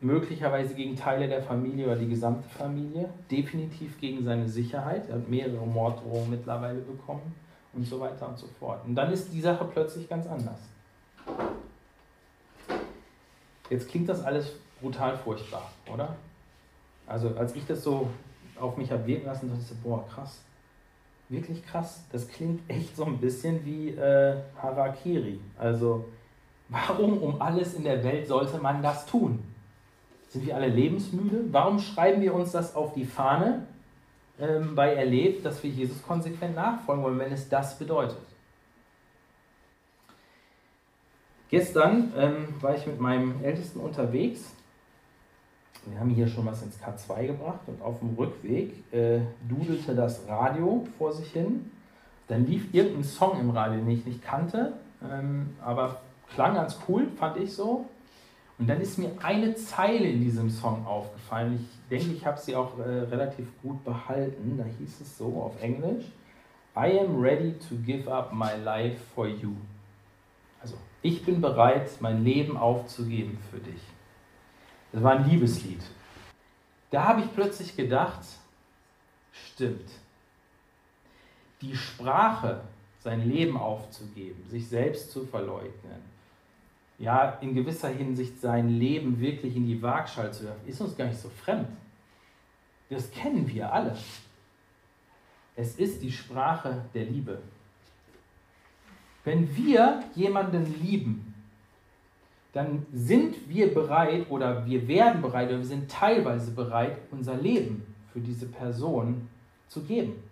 möglicherweise 0.00 0.74
gegen 0.74 0.96
Teile 0.96 1.28
der 1.28 1.42
Familie 1.42 1.86
oder 1.86 1.96
die 1.96 2.08
gesamte 2.08 2.48
Familie, 2.48 3.08
definitiv 3.30 3.98
gegen 4.00 4.24
seine 4.24 4.48
Sicherheit. 4.48 5.08
Er 5.08 5.16
hat 5.16 5.28
mehrere 5.28 5.66
Morddrohungen 5.66 6.30
mittlerweile 6.30 6.80
bekommen 6.80 7.34
und 7.72 7.86
so 7.86 8.00
weiter 8.00 8.28
und 8.28 8.38
so 8.38 8.48
fort. 8.58 8.84
Und 8.84 8.96
dann 8.96 9.12
ist 9.12 9.32
die 9.32 9.40
Sache 9.40 9.64
plötzlich 9.72 10.08
ganz 10.08 10.26
anders. 10.26 10.60
Jetzt 13.70 13.88
klingt 13.88 14.08
das 14.08 14.24
alles 14.24 14.52
brutal 14.80 15.16
furchtbar, 15.16 15.70
oder? 15.92 16.16
Also 17.06 17.34
als 17.36 17.54
ich 17.54 17.66
das 17.66 17.82
so 17.82 18.08
auf 18.58 18.76
mich 18.76 18.90
habe 18.90 19.06
wirken 19.06 19.26
lassen, 19.26 19.48
dachte 19.48 19.62
ich 19.62 19.68
so, 19.68 19.74
boah, 19.82 20.06
krass. 20.08 20.42
Wirklich 21.28 21.64
krass. 21.66 22.02
Das 22.10 22.28
klingt 22.28 22.68
echt 22.70 22.96
so 22.96 23.04
ein 23.04 23.18
bisschen 23.18 23.64
wie 23.64 23.90
äh, 23.90 24.36
Harakiri. 24.60 25.40
Also 25.58 26.06
warum 26.68 27.18
um 27.18 27.40
alles 27.40 27.74
in 27.74 27.84
der 27.84 28.02
Welt 28.02 28.26
sollte 28.26 28.58
man 28.58 28.82
das 28.82 29.06
tun? 29.06 29.42
Sind 30.28 30.46
wir 30.46 30.56
alle 30.56 30.68
lebensmüde? 30.68 31.44
Warum 31.50 31.78
schreiben 31.78 32.20
wir 32.20 32.34
uns 32.34 32.52
das 32.52 32.74
auf 32.74 32.94
die 32.94 33.04
Fahne 33.04 33.66
ähm, 34.38 34.74
bei 34.74 34.94
Erlebt, 34.94 35.44
dass 35.44 35.62
wir 35.62 35.70
Jesus 35.70 36.02
konsequent 36.02 36.54
nachfolgen 36.54 37.02
wollen, 37.02 37.18
wenn 37.18 37.32
es 37.32 37.48
das 37.48 37.78
bedeutet? 37.78 38.27
Gestern 41.50 42.12
ähm, 42.16 42.54
war 42.60 42.74
ich 42.74 42.86
mit 42.86 43.00
meinem 43.00 43.42
Ältesten 43.42 43.80
unterwegs. 43.80 44.52
Wir 45.86 45.98
haben 45.98 46.10
hier 46.10 46.28
schon 46.28 46.44
was 46.44 46.62
ins 46.62 46.78
K2 46.78 47.28
gebracht 47.28 47.60
und 47.66 47.80
auf 47.80 48.00
dem 48.00 48.14
Rückweg 48.16 48.74
äh, 48.92 49.20
dudelte 49.48 49.94
das 49.94 50.28
Radio 50.28 50.86
vor 50.98 51.12
sich 51.12 51.32
hin. 51.32 51.70
Dann 52.26 52.46
lief 52.46 52.74
irgendein 52.74 53.04
Song 53.04 53.40
im 53.40 53.50
Radio, 53.50 53.78
den 53.78 53.88
ich 53.88 54.04
nicht 54.04 54.22
kannte, 54.22 54.74
ähm, 55.02 55.56
aber 55.64 56.02
klang 56.34 56.54
ganz 56.54 56.78
cool, 56.86 57.08
fand 57.16 57.38
ich 57.38 57.54
so. 57.54 57.86
Und 58.58 58.68
dann 58.68 58.80
ist 58.80 58.98
mir 58.98 59.10
eine 59.22 59.54
Zeile 59.54 60.08
in 60.08 60.20
diesem 60.20 60.50
Song 60.50 60.84
aufgefallen. 60.84 61.60
Ich 61.60 61.88
denke, 61.88 62.12
ich 62.12 62.26
habe 62.26 62.38
sie 62.38 62.56
auch 62.56 62.78
äh, 62.78 62.82
relativ 62.82 63.46
gut 63.62 63.82
behalten. 63.84 64.58
Da 64.58 64.64
hieß 64.64 65.00
es 65.00 65.16
so 65.16 65.26
auf 65.40 65.62
Englisch: 65.62 66.04
I 66.76 66.98
am 66.98 67.18
ready 67.18 67.54
to 67.68 67.76
give 67.86 68.12
up 68.12 68.32
my 68.32 68.60
life 68.62 68.98
for 69.14 69.28
you. 69.28 69.52
Also 70.60 70.76
ich 71.02 71.24
bin 71.24 71.40
bereit, 71.40 71.90
mein 72.00 72.24
Leben 72.24 72.56
aufzugeben 72.56 73.38
für 73.50 73.58
dich. 73.58 73.80
Das 74.92 75.02
war 75.02 75.12
ein 75.12 75.28
Liebeslied. 75.28 75.82
Da 76.90 77.04
habe 77.04 77.20
ich 77.20 77.34
plötzlich 77.34 77.76
gedacht, 77.76 78.20
stimmt. 79.32 79.90
Die 81.60 81.76
Sprache, 81.76 82.62
sein 83.00 83.28
Leben 83.28 83.56
aufzugeben, 83.56 84.42
sich 84.48 84.68
selbst 84.68 85.10
zu 85.10 85.24
verleugnen, 85.24 86.02
ja, 86.98 87.38
in 87.40 87.54
gewisser 87.54 87.88
Hinsicht 87.88 88.40
sein 88.40 88.68
Leben 88.68 89.20
wirklich 89.20 89.54
in 89.54 89.66
die 89.66 89.80
Waagschale 89.80 90.32
zu 90.32 90.44
werfen, 90.44 90.66
ist 90.66 90.80
uns 90.80 90.96
gar 90.96 91.06
nicht 91.06 91.20
so 91.20 91.28
fremd. 91.28 91.68
Das 92.90 93.10
kennen 93.10 93.46
wir 93.46 93.72
alle. 93.72 93.96
Es 95.54 95.76
ist 95.76 96.02
die 96.02 96.10
Sprache 96.10 96.84
der 96.94 97.04
Liebe. 97.04 97.40
Wenn 99.24 99.54
wir 99.56 100.02
jemanden 100.14 100.80
lieben, 100.80 101.34
dann 102.52 102.86
sind 102.92 103.48
wir 103.48 103.72
bereit 103.72 104.26
oder 104.30 104.66
wir 104.66 104.88
werden 104.88 105.20
bereit 105.20 105.48
oder 105.48 105.58
wir 105.58 105.66
sind 105.66 105.90
teilweise 105.90 106.50
bereit, 106.52 106.96
unser 107.10 107.36
Leben 107.36 107.94
für 108.12 108.20
diese 108.20 108.46
Person 108.46 109.28
zu 109.68 109.82
geben. 109.82 110.22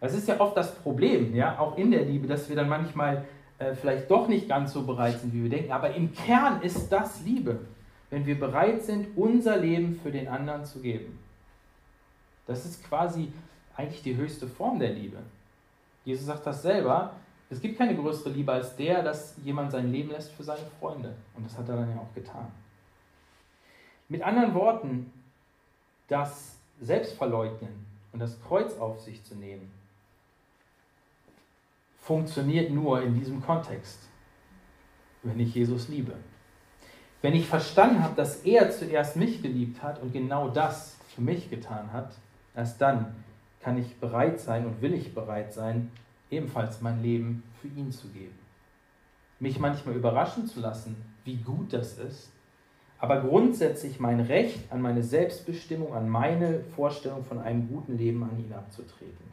Das 0.00 0.14
ist 0.14 0.26
ja 0.28 0.40
oft 0.40 0.56
das 0.56 0.74
Problem, 0.76 1.34
ja, 1.34 1.58
auch 1.58 1.76
in 1.76 1.90
der 1.90 2.04
Liebe, 2.04 2.26
dass 2.26 2.48
wir 2.48 2.56
dann 2.56 2.68
manchmal 2.68 3.26
äh, 3.58 3.74
vielleicht 3.74 4.10
doch 4.10 4.28
nicht 4.28 4.48
ganz 4.48 4.72
so 4.72 4.82
bereit 4.82 5.20
sind, 5.20 5.32
wie 5.34 5.42
wir 5.42 5.50
denken. 5.50 5.72
Aber 5.72 5.94
im 5.94 6.12
Kern 6.12 6.62
ist 6.62 6.88
das 6.90 7.22
Liebe, 7.22 7.60
wenn 8.08 8.26
wir 8.26 8.40
bereit 8.40 8.82
sind, 8.82 9.16
unser 9.16 9.58
Leben 9.58 10.00
für 10.02 10.10
den 10.10 10.26
anderen 10.26 10.64
zu 10.64 10.80
geben. 10.80 11.18
Das 12.46 12.64
ist 12.64 12.82
quasi 12.82 13.30
eigentlich 13.76 14.02
die 14.02 14.16
höchste 14.16 14.48
Form 14.48 14.78
der 14.78 14.90
Liebe. 14.90 15.18
Jesus 16.04 16.26
sagt 16.26 16.46
das 16.46 16.62
selber, 16.62 17.14
es 17.50 17.60
gibt 17.60 17.76
keine 17.76 17.96
größere 17.96 18.30
Liebe 18.30 18.52
als 18.52 18.76
der, 18.76 19.02
dass 19.02 19.34
jemand 19.42 19.72
sein 19.72 19.90
Leben 19.90 20.10
lässt 20.10 20.30
für 20.32 20.44
seine 20.44 20.66
Freunde. 20.78 21.16
Und 21.34 21.44
das 21.44 21.58
hat 21.58 21.68
er 21.68 21.76
dann 21.76 21.90
ja 21.90 21.96
auch 21.96 22.14
getan. 22.14 22.46
Mit 24.08 24.22
anderen 24.22 24.54
Worten, 24.54 25.12
das 26.08 26.56
Selbstverleugnen 26.80 27.86
und 28.12 28.20
das 28.20 28.40
Kreuz 28.40 28.78
auf 28.78 29.00
sich 29.00 29.24
zu 29.24 29.34
nehmen, 29.34 29.70
funktioniert 31.98 32.70
nur 32.70 33.02
in 33.02 33.14
diesem 33.14 33.42
Kontext, 33.42 33.98
wenn 35.22 35.38
ich 35.38 35.54
Jesus 35.54 35.88
liebe. 35.88 36.14
Wenn 37.20 37.34
ich 37.34 37.46
verstanden 37.46 38.02
habe, 38.02 38.14
dass 38.14 38.42
er 38.44 38.70
zuerst 38.70 39.16
mich 39.16 39.42
geliebt 39.42 39.82
hat 39.82 40.00
und 40.00 40.12
genau 40.12 40.48
das 40.48 40.96
für 41.14 41.20
mich 41.20 41.50
getan 41.50 41.92
hat, 41.92 42.12
erst 42.54 42.80
dann 42.80 43.14
kann 43.60 43.76
ich 43.76 43.96
bereit 44.00 44.40
sein 44.40 44.66
und 44.66 44.80
will 44.80 44.94
ich 44.94 45.14
bereit 45.14 45.52
sein, 45.52 45.90
ebenfalls 46.30 46.80
mein 46.80 47.02
Leben 47.02 47.42
für 47.60 47.68
ihn 47.68 47.90
zu 47.90 48.08
geben. 48.08 48.38
Mich 49.38 49.58
manchmal 49.58 49.94
überraschen 49.94 50.46
zu 50.46 50.60
lassen, 50.60 50.96
wie 51.24 51.36
gut 51.36 51.72
das 51.72 51.98
ist, 51.98 52.30
aber 52.98 53.20
grundsätzlich 53.22 53.98
mein 53.98 54.20
Recht 54.20 54.70
an 54.70 54.82
meine 54.82 55.02
Selbstbestimmung, 55.02 55.94
an 55.94 56.08
meine 56.08 56.60
Vorstellung 56.76 57.24
von 57.24 57.38
einem 57.38 57.68
guten 57.68 57.96
Leben 57.96 58.22
an 58.22 58.38
ihn 58.38 58.52
abzutreten. 58.52 59.30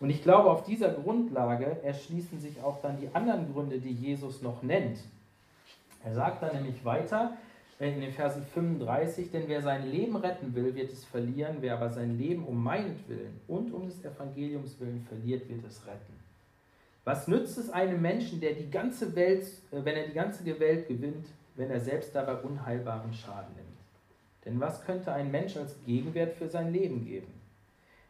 Und 0.00 0.10
ich 0.10 0.22
glaube, 0.22 0.50
auf 0.50 0.64
dieser 0.64 0.90
Grundlage 0.90 1.82
erschließen 1.82 2.40
sich 2.40 2.62
auch 2.62 2.80
dann 2.80 2.98
die 3.00 3.08
anderen 3.14 3.52
Gründe, 3.52 3.78
die 3.78 3.92
Jesus 3.92 4.42
noch 4.42 4.62
nennt. 4.62 4.98
Er 6.04 6.14
sagt 6.14 6.42
dann 6.42 6.56
nämlich 6.56 6.84
weiter 6.84 7.36
in 7.78 8.00
den 8.00 8.12
Versen 8.12 8.44
35, 8.44 9.30
denn 9.30 9.48
wer 9.48 9.60
sein 9.60 9.90
Leben 9.90 10.16
retten 10.16 10.54
will, 10.54 10.74
wird 10.74 10.92
es 10.92 11.04
verlieren, 11.04 11.56
wer 11.60 11.74
aber 11.74 11.90
sein 11.90 12.16
Leben 12.16 12.44
um 12.44 12.62
meinetwillen 12.62 13.40
und 13.48 13.72
um 13.72 13.86
des 13.86 14.04
Evangeliums 14.04 14.78
willen 14.78 15.00
verliert, 15.08 15.48
wird 15.48 15.64
es 15.64 15.84
retten. 15.86 16.14
Was 17.04 17.28
nützt 17.28 17.58
es 17.58 17.70
einem 17.70 18.00
Menschen, 18.00 18.40
der 18.40 18.54
die 18.54 18.70
ganze 18.70 19.14
Welt, 19.14 19.44
äh, 19.72 19.84
wenn 19.84 19.96
er 19.96 20.06
die 20.06 20.14
ganze 20.14 20.44
Welt 20.58 20.88
gewinnt, 20.88 21.26
wenn 21.56 21.70
er 21.70 21.80
selbst 21.80 22.14
dabei 22.14 22.36
unheilbaren 22.36 23.12
Schaden 23.12 23.54
nimmt? 23.54 23.68
Denn 24.44 24.60
was 24.60 24.84
könnte 24.84 25.12
ein 25.12 25.30
Mensch 25.30 25.56
als 25.56 25.82
Gegenwert 25.84 26.34
für 26.34 26.48
sein 26.48 26.72
Leben 26.72 27.04
geben? 27.04 27.32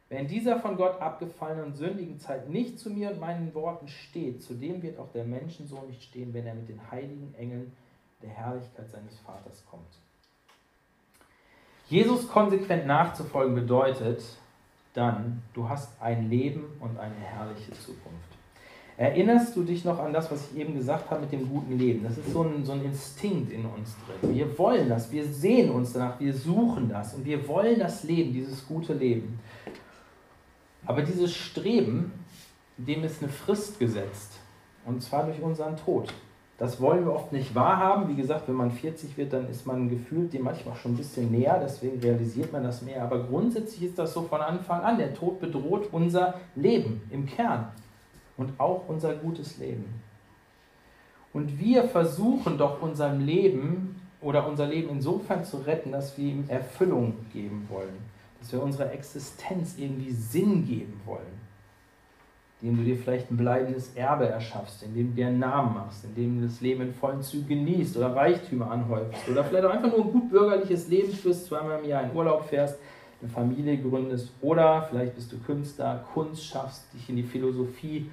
Wer 0.08 0.20
in 0.20 0.28
dieser 0.28 0.60
von 0.60 0.76
Gott 0.76 1.00
abgefallenen 1.00 1.64
und 1.64 1.76
sündigen 1.76 2.18
Zeit 2.18 2.48
nicht 2.50 2.78
zu 2.78 2.90
mir 2.90 3.10
und 3.10 3.20
meinen 3.20 3.54
Worten 3.54 3.88
steht, 3.88 4.42
zu 4.42 4.54
dem 4.54 4.82
wird 4.82 4.98
auch 4.98 5.10
der 5.12 5.24
Menschensohn 5.24 5.88
nicht 5.88 6.02
stehen, 6.02 6.34
wenn 6.34 6.46
er 6.46 6.54
mit 6.54 6.68
den 6.68 6.90
heiligen 6.90 7.34
Engeln 7.34 7.72
der 8.24 8.32
Herrlichkeit 8.32 8.90
seines 8.90 9.18
Vaters 9.18 9.62
kommt. 9.70 9.86
Jesus 11.88 12.26
konsequent 12.28 12.86
nachzufolgen 12.86 13.54
bedeutet 13.54 14.22
dann, 14.94 15.42
du 15.52 15.68
hast 15.68 16.00
ein 16.00 16.30
Leben 16.30 16.64
und 16.80 16.98
eine 16.98 17.14
herrliche 17.14 17.72
Zukunft. 17.72 18.34
Erinnerst 18.96 19.56
du 19.56 19.64
dich 19.64 19.84
noch 19.84 19.98
an 19.98 20.12
das, 20.12 20.30
was 20.30 20.50
ich 20.50 20.58
eben 20.58 20.74
gesagt 20.74 21.10
habe 21.10 21.22
mit 21.22 21.32
dem 21.32 21.48
guten 21.48 21.76
Leben? 21.76 22.04
Das 22.04 22.16
ist 22.16 22.32
so 22.32 22.44
ein, 22.44 22.64
so 22.64 22.72
ein 22.72 22.84
Instinkt 22.84 23.52
in 23.52 23.66
uns 23.66 23.96
drin. 24.06 24.34
Wir 24.34 24.56
wollen 24.56 24.88
das, 24.88 25.10
wir 25.10 25.24
sehen 25.24 25.70
uns 25.70 25.92
danach, 25.92 26.20
wir 26.20 26.32
suchen 26.32 26.88
das 26.88 27.14
und 27.14 27.24
wir 27.24 27.46
wollen 27.48 27.78
das 27.80 28.04
Leben, 28.04 28.32
dieses 28.32 28.66
gute 28.66 28.94
Leben. 28.94 29.40
Aber 30.86 31.02
dieses 31.02 31.34
Streben, 31.34 32.12
dem 32.76 33.02
ist 33.02 33.20
eine 33.20 33.32
Frist 33.32 33.80
gesetzt. 33.80 34.38
Und 34.84 35.02
zwar 35.02 35.24
durch 35.24 35.40
unseren 35.40 35.76
Tod. 35.76 36.12
Das 36.56 36.80
wollen 36.80 37.04
wir 37.04 37.12
oft 37.12 37.32
nicht 37.32 37.54
wahrhaben. 37.54 38.08
Wie 38.08 38.14
gesagt, 38.14 38.46
wenn 38.46 38.54
man 38.54 38.70
40 38.70 39.16
wird, 39.16 39.32
dann 39.32 39.48
ist 39.48 39.66
man 39.66 39.88
gefühlt 39.88 40.32
dem 40.32 40.44
manchmal 40.44 40.76
schon 40.76 40.92
ein 40.92 40.96
bisschen 40.96 41.30
näher, 41.30 41.60
deswegen 41.60 41.98
realisiert 42.00 42.52
man 42.52 42.62
das 42.62 42.82
mehr. 42.82 43.02
Aber 43.02 43.24
grundsätzlich 43.24 43.90
ist 43.90 43.98
das 43.98 44.14
so 44.14 44.22
von 44.22 44.40
Anfang 44.40 44.82
an. 44.82 44.98
Der 44.98 45.14
Tod 45.14 45.40
bedroht 45.40 45.88
unser 45.90 46.34
Leben 46.54 47.02
im 47.10 47.26
Kern 47.26 47.72
und 48.36 48.52
auch 48.58 48.82
unser 48.88 49.14
gutes 49.14 49.58
Leben. 49.58 50.00
Und 51.32 51.58
wir 51.58 51.84
versuchen 51.84 52.56
doch 52.56 52.80
unserem 52.80 53.20
Leben 53.20 54.00
oder 54.20 54.46
unser 54.46 54.66
Leben 54.66 54.88
insofern 54.90 55.44
zu 55.44 55.58
retten, 55.58 55.90
dass 55.90 56.16
wir 56.16 56.30
ihm 56.30 56.44
Erfüllung 56.48 57.14
geben 57.32 57.66
wollen, 57.68 57.98
dass 58.40 58.52
wir 58.52 58.62
unserer 58.62 58.92
Existenz 58.92 59.76
irgendwie 59.76 60.12
Sinn 60.12 60.64
geben 60.64 61.00
wollen, 61.04 61.33
indem 62.64 62.78
du 62.78 62.84
dir 62.84 62.96
vielleicht 62.96 63.30
ein 63.30 63.36
bleibendes 63.36 63.94
Erbe 63.94 64.26
erschaffst, 64.26 64.84
indem 64.84 65.10
du 65.10 65.16
dir 65.16 65.26
einen 65.26 65.38
Namen 65.38 65.74
machst, 65.74 66.02
indem 66.02 66.40
du 66.40 66.46
das 66.46 66.62
Leben 66.62 66.80
in 66.80 66.94
vollen 66.94 67.20
Zügen 67.20 67.46
genießt 67.46 67.94
oder 67.98 68.16
Reichtümer 68.16 68.70
anhäufst 68.70 69.28
oder 69.28 69.44
vielleicht 69.44 69.66
auch 69.66 69.70
einfach 69.70 69.90
nur 69.90 70.06
ein 70.06 70.12
gut 70.12 70.30
bürgerliches 70.30 70.88
Leben 70.88 71.12
führst, 71.12 71.44
zweimal 71.44 71.80
im 71.80 71.88
Jahr 71.90 72.04
in 72.04 72.16
Urlaub 72.16 72.46
fährst, 72.48 72.78
eine 73.20 73.30
Familie 73.30 73.76
gründest 73.76 74.32
oder 74.40 74.86
vielleicht 74.88 75.14
bist 75.14 75.30
du 75.30 75.38
Künstler, 75.40 76.06
Kunst 76.14 76.46
schaffst, 76.46 76.84
dich 76.94 77.06
in 77.10 77.16
die 77.16 77.22
Philosophie 77.22 78.10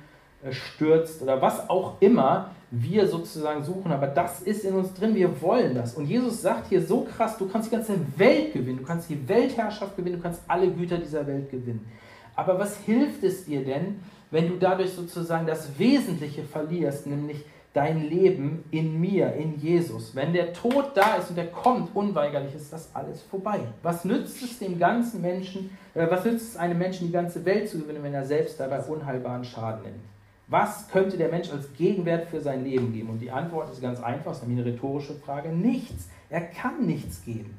stürzt 0.50 1.22
oder 1.22 1.42
was 1.42 1.70
auch 1.70 2.02
immer 2.02 2.50
wir 2.72 3.08
sozusagen 3.08 3.64
suchen. 3.64 3.94
Aber 3.94 4.08
das 4.08 4.42
ist 4.42 4.66
in 4.66 4.74
uns 4.74 4.94
drin, 4.94 5.16
wir 5.16 5.42
wollen 5.42 5.76
das. 5.76 5.94
Und 5.94 6.08
Jesus 6.08 6.42
sagt 6.42 6.68
hier 6.68 6.82
so 6.82 7.06
krass, 7.06 7.38
du 7.38 7.48
kannst 7.48 7.72
die 7.72 7.76
ganze 7.76 7.94
Welt 8.18 8.52
gewinnen, 8.52 8.80
du 8.80 8.84
kannst 8.84 9.10
die 9.10 9.30
Weltherrschaft 9.30 9.96
gewinnen, 9.96 10.18
du 10.18 10.22
kannst 10.22 10.42
alle 10.50 10.70
Güter 10.70 10.98
dieser 10.98 11.26
Welt 11.26 11.50
gewinnen. 11.50 11.88
Aber 12.36 12.60
was 12.60 12.78
hilft 12.80 13.24
es 13.24 13.46
dir 13.46 13.64
denn, 13.64 14.00
wenn 14.32 14.48
du 14.48 14.58
dadurch 14.58 14.94
sozusagen 14.94 15.46
das 15.46 15.78
Wesentliche 15.78 16.44
verlierst, 16.44 17.06
nämlich 17.06 17.46
dein 17.74 18.10
Leben 18.10 18.66
in 18.72 19.00
mir, 19.00 19.34
in 19.34 19.58
Jesus. 19.58 20.14
Wenn 20.16 20.34
der 20.34 20.52
Tod 20.54 20.92
da 20.96 21.16
ist 21.16 21.30
und 21.30 21.38
der 21.38 21.48
kommt, 21.48 21.96
unweigerlich 21.96 22.54
ist 22.54 22.74
das 22.74 22.94
alles 22.94 23.22
vorbei. 23.22 23.60
Was 23.82 24.04
nützt 24.04 24.42
es 24.44 24.60
dem 24.60 24.78
ganzen 24.78 25.22
Menschen, 25.22 25.78
äh, 25.94 26.08
was 26.10 26.26
nützt 26.26 26.50
es 26.50 26.58
einem 26.58 26.78
Menschen, 26.78 27.08
die 27.08 27.14
ganze 27.14 27.46
Welt 27.46 27.70
zu 27.70 27.80
gewinnen, 27.80 28.04
wenn 28.04 28.14
er 28.14 28.26
selbst 28.26 28.60
dabei 28.60 28.82
unheilbaren 28.82 29.46
Schaden 29.46 29.84
nimmt? 29.84 30.04
Was 30.48 30.90
könnte 30.90 31.16
der 31.16 31.30
Mensch 31.30 31.50
als 31.50 31.72
Gegenwert 31.74 32.28
für 32.28 32.42
sein 32.42 32.66
Leben 32.66 32.92
geben? 32.92 33.10
Und 33.10 33.20
die 33.20 33.32
Antwort 33.32 33.72
ist 33.72 33.82
ganz 33.82 34.02
einfach, 34.02 34.32
es 34.32 34.40
ist 34.40 34.48
nämlich 34.48 34.66
eine 34.66 34.76
rhetorische 34.76 35.14
Frage, 35.14 35.48
nichts. 35.48 36.10
Er 36.30 36.42
kann 36.42 36.86
nichts 36.86 37.24
geben. 37.24 37.58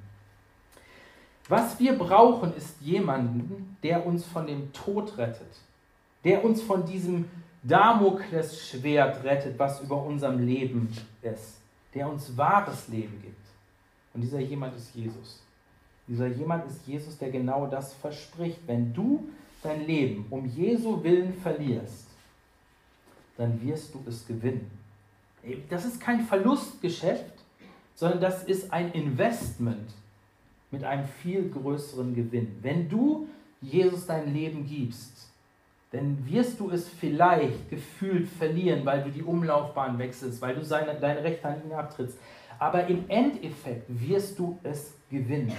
Was 1.49 1.81
wir 1.81 1.97
brauchen, 1.97 2.55
ist 2.55 2.81
jemanden, 2.83 3.79
der 3.83 4.05
uns 4.05 4.27
von 4.27 4.47
dem 4.47 4.75
Tod 4.75 5.17
rettet, 5.17 5.57
der 6.25 6.45
uns 6.45 6.63
von 6.63 6.85
diesem 6.85 7.27
Damoklesschwert 7.63 9.23
rettet, 9.25 9.59
was 9.59 9.81
über 9.81 10.03
unserem 10.03 10.45
Leben 10.45 10.89
ist, 11.23 11.59
der 11.95 12.09
uns 12.09 12.37
wahres 12.37 12.89
Leben 12.89 13.21
gibt. 13.23 13.37
Und 14.15 14.23
dieser 14.23 14.41
jemand 14.41 14.77
ist 14.77 14.95
Jesus. 14.95 15.43
Dieser 16.09 16.27
jemand 16.27 16.67
ist 16.67 16.87
Jesus, 16.87 17.17
der 17.19 17.31
genau 17.31 17.67
das 17.67 17.95
verspricht. 17.95 18.59
Wenn 18.67 18.93
du 18.93 19.29
dein 19.63 19.87
Leben 19.87 20.27
um 20.31 20.45
Jesu 20.47 21.03
Willen 21.03 21.35
verlierst, 21.35 22.09
dann 23.37 23.63
wirst 23.63 23.95
du 23.95 24.03
es 24.07 24.27
gewinnen. 24.27 24.71
Das 25.71 25.85
ist 25.85 26.01
kein 26.01 26.21
Verlustgeschäft, 26.21 27.33
sondern 27.95 28.21
das 28.21 28.45
ist 28.45 28.73
ein 28.73 28.93
Investment 28.93 29.95
mit 30.71 30.85
einem 30.85 31.07
viel 31.07 31.49
größeren 31.49 32.15
Gewinn. 32.15 32.59
Wenn 32.63 32.89
du 32.89 33.29
Jesus 33.61 34.07
dein 34.07 34.33
Leben 34.33 34.67
gibst, 34.67 35.32
dann 35.93 36.27
wirst 36.27 36.59
du 36.59 36.71
es 36.71 36.89
vielleicht 36.89 37.71
gefühlt 37.71 38.29
verlieren, 38.29 38.85
weil 38.85 39.05
du 39.05 39.11
die 39.11 39.23
Umlaufbahn 39.23 39.99
wechselst, 39.99 40.41
weil 40.41 40.55
du 40.55 40.65
seine, 40.65 40.99
deine 40.99 41.23
rechte 41.23 41.49
Hand 41.49 41.65
ihn 41.65 41.73
abtrittst. 41.73 42.19
Aber 42.59 42.87
im 42.87 43.05
Endeffekt 43.09 43.85
wirst 43.89 44.39
du 44.39 44.59
es 44.63 44.95
gewinnen. 45.11 45.53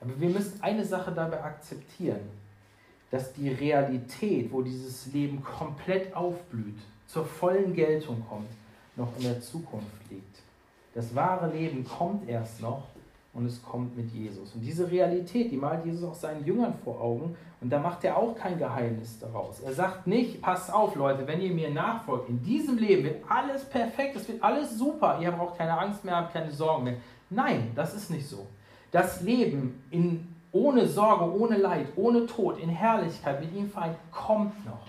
Aber 0.00 0.20
wir 0.20 0.28
müssen 0.28 0.62
eine 0.62 0.84
Sache 0.84 1.12
dabei 1.12 1.42
akzeptieren 1.42 2.42
dass 3.12 3.30
die 3.34 3.50
Realität, 3.50 4.50
wo 4.50 4.62
dieses 4.62 5.12
Leben 5.12 5.44
komplett 5.44 6.16
aufblüht, 6.16 6.78
zur 7.06 7.26
vollen 7.26 7.74
Geltung 7.74 8.24
kommt, 8.26 8.48
noch 8.96 9.14
in 9.18 9.24
der 9.24 9.40
Zukunft 9.42 10.10
liegt. 10.10 10.38
Das 10.94 11.14
wahre 11.14 11.52
Leben 11.54 11.84
kommt 11.84 12.26
erst 12.26 12.62
noch 12.62 12.88
und 13.34 13.46
es 13.46 13.62
kommt 13.62 13.96
mit 13.96 14.10
Jesus. 14.10 14.54
Und 14.54 14.60
diese 14.60 14.90
Realität, 14.90 15.50
die 15.50 15.56
malt 15.56 15.84
Jesus 15.84 16.04
auch 16.04 16.14
seinen 16.14 16.44
Jüngern 16.44 16.74
vor 16.84 17.00
Augen 17.00 17.36
und 17.60 17.70
da 17.70 17.78
macht 17.78 18.04
er 18.04 18.16
auch 18.16 18.34
kein 18.34 18.58
Geheimnis 18.58 19.18
daraus. 19.18 19.60
Er 19.60 19.72
sagt 19.72 20.06
nicht, 20.06 20.42
passt 20.42 20.72
auf 20.72 20.94
Leute, 20.94 21.26
wenn 21.26 21.40
ihr 21.40 21.52
mir 21.52 21.70
nachfolgt, 21.70 22.28
in 22.28 22.42
diesem 22.42 22.76
Leben 22.76 23.04
wird 23.04 23.24
alles 23.28 23.64
perfekt, 23.64 24.16
es 24.16 24.28
wird 24.28 24.42
alles 24.42 24.76
super, 24.76 25.18
ihr 25.20 25.30
braucht 25.30 25.56
keine 25.56 25.78
Angst 25.78 26.04
mehr, 26.04 26.16
habt 26.16 26.32
keine 26.32 26.50
Sorgen 26.50 26.84
mehr. 26.84 26.96
Nein, 27.30 27.72
das 27.74 27.94
ist 27.94 28.10
nicht 28.10 28.28
so. 28.28 28.46
Das 28.90 29.22
Leben 29.22 29.82
in 29.90 30.28
ohne 30.52 30.86
Sorge, 30.86 31.32
ohne 31.32 31.56
Leid, 31.56 31.86
ohne 31.96 32.26
Tod, 32.26 32.58
in 32.58 32.68
Herrlichkeit 32.68 33.40
mit 33.40 33.54
ihm 33.54 33.70
vereint, 33.70 33.96
kommt 34.10 34.66
noch. 34.66 34.86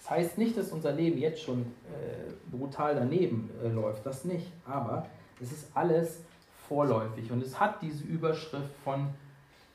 Das 0.00 0.10
heißt 0.10 0.38
nicht, 0.38 0.56
dass 0.56 0.72
unser 0.72 0.92
Leben 0.92 1.18
jetzt 1.18 1.42
schon 1.42 1.60
äh, 1.60 2.32
brutal 2.50 2.94
daneben 2.94 3.50
äh, 3.62 3.68
läuft, 3.68 4.06
das 4.06 4.24
nicht. 4.24 4.46
Aber 4.66 5.06
es 5.42 5.52
ist 5.52 5.68
alles 5.74 6.22
vorläufig 6.68 7.30
und 7.30 7.42
es 7.42 7.58
hat 7.58 7.82
diese 7.82 8.04
Überschrift 8.04 8.74
von 8.84 9.08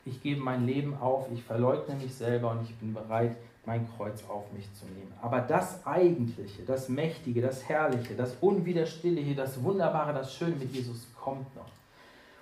ich 0.06 0.24
gebe 0.24 0.42
mein 0.42 0.66
Leben 0.66 0.96
auf, 0.98 1.28
ich 1.32 1.44
verleugne 1.44 1.96
mich 1.96 2.14
selber 2.16 2.52
und 2.52 2.64
ich 2.64 2.76
bin 2.78 2.94
bereit, 2.94 3.36
mein 3.66 3.88
Kreuz 3.96 4.24
auf 4.28 4.52
mich 4.54 4.74
zu 4.74 4.86
nehmen. 4.86 5.14
Aber 5.22 5.42
das 5.42 5.86
Eigentliche, 5.86 6.64
das 6.64 6.90
Mächtige, 6.90 7.42
das 7.42 7.68
Herrliche, 7.68 8.16
das 8.16 8.36
Unwiderstehliche, 8.42 9.36
das 9.36 9.62
Wunderbare, 9.62 10.14
das 10.14 10.34
Schöne 10.34 10.56
mit 10.56 10.74
Jesus 10.74 11.08
kommt 11.20 11.56
noch. 11.56 11.68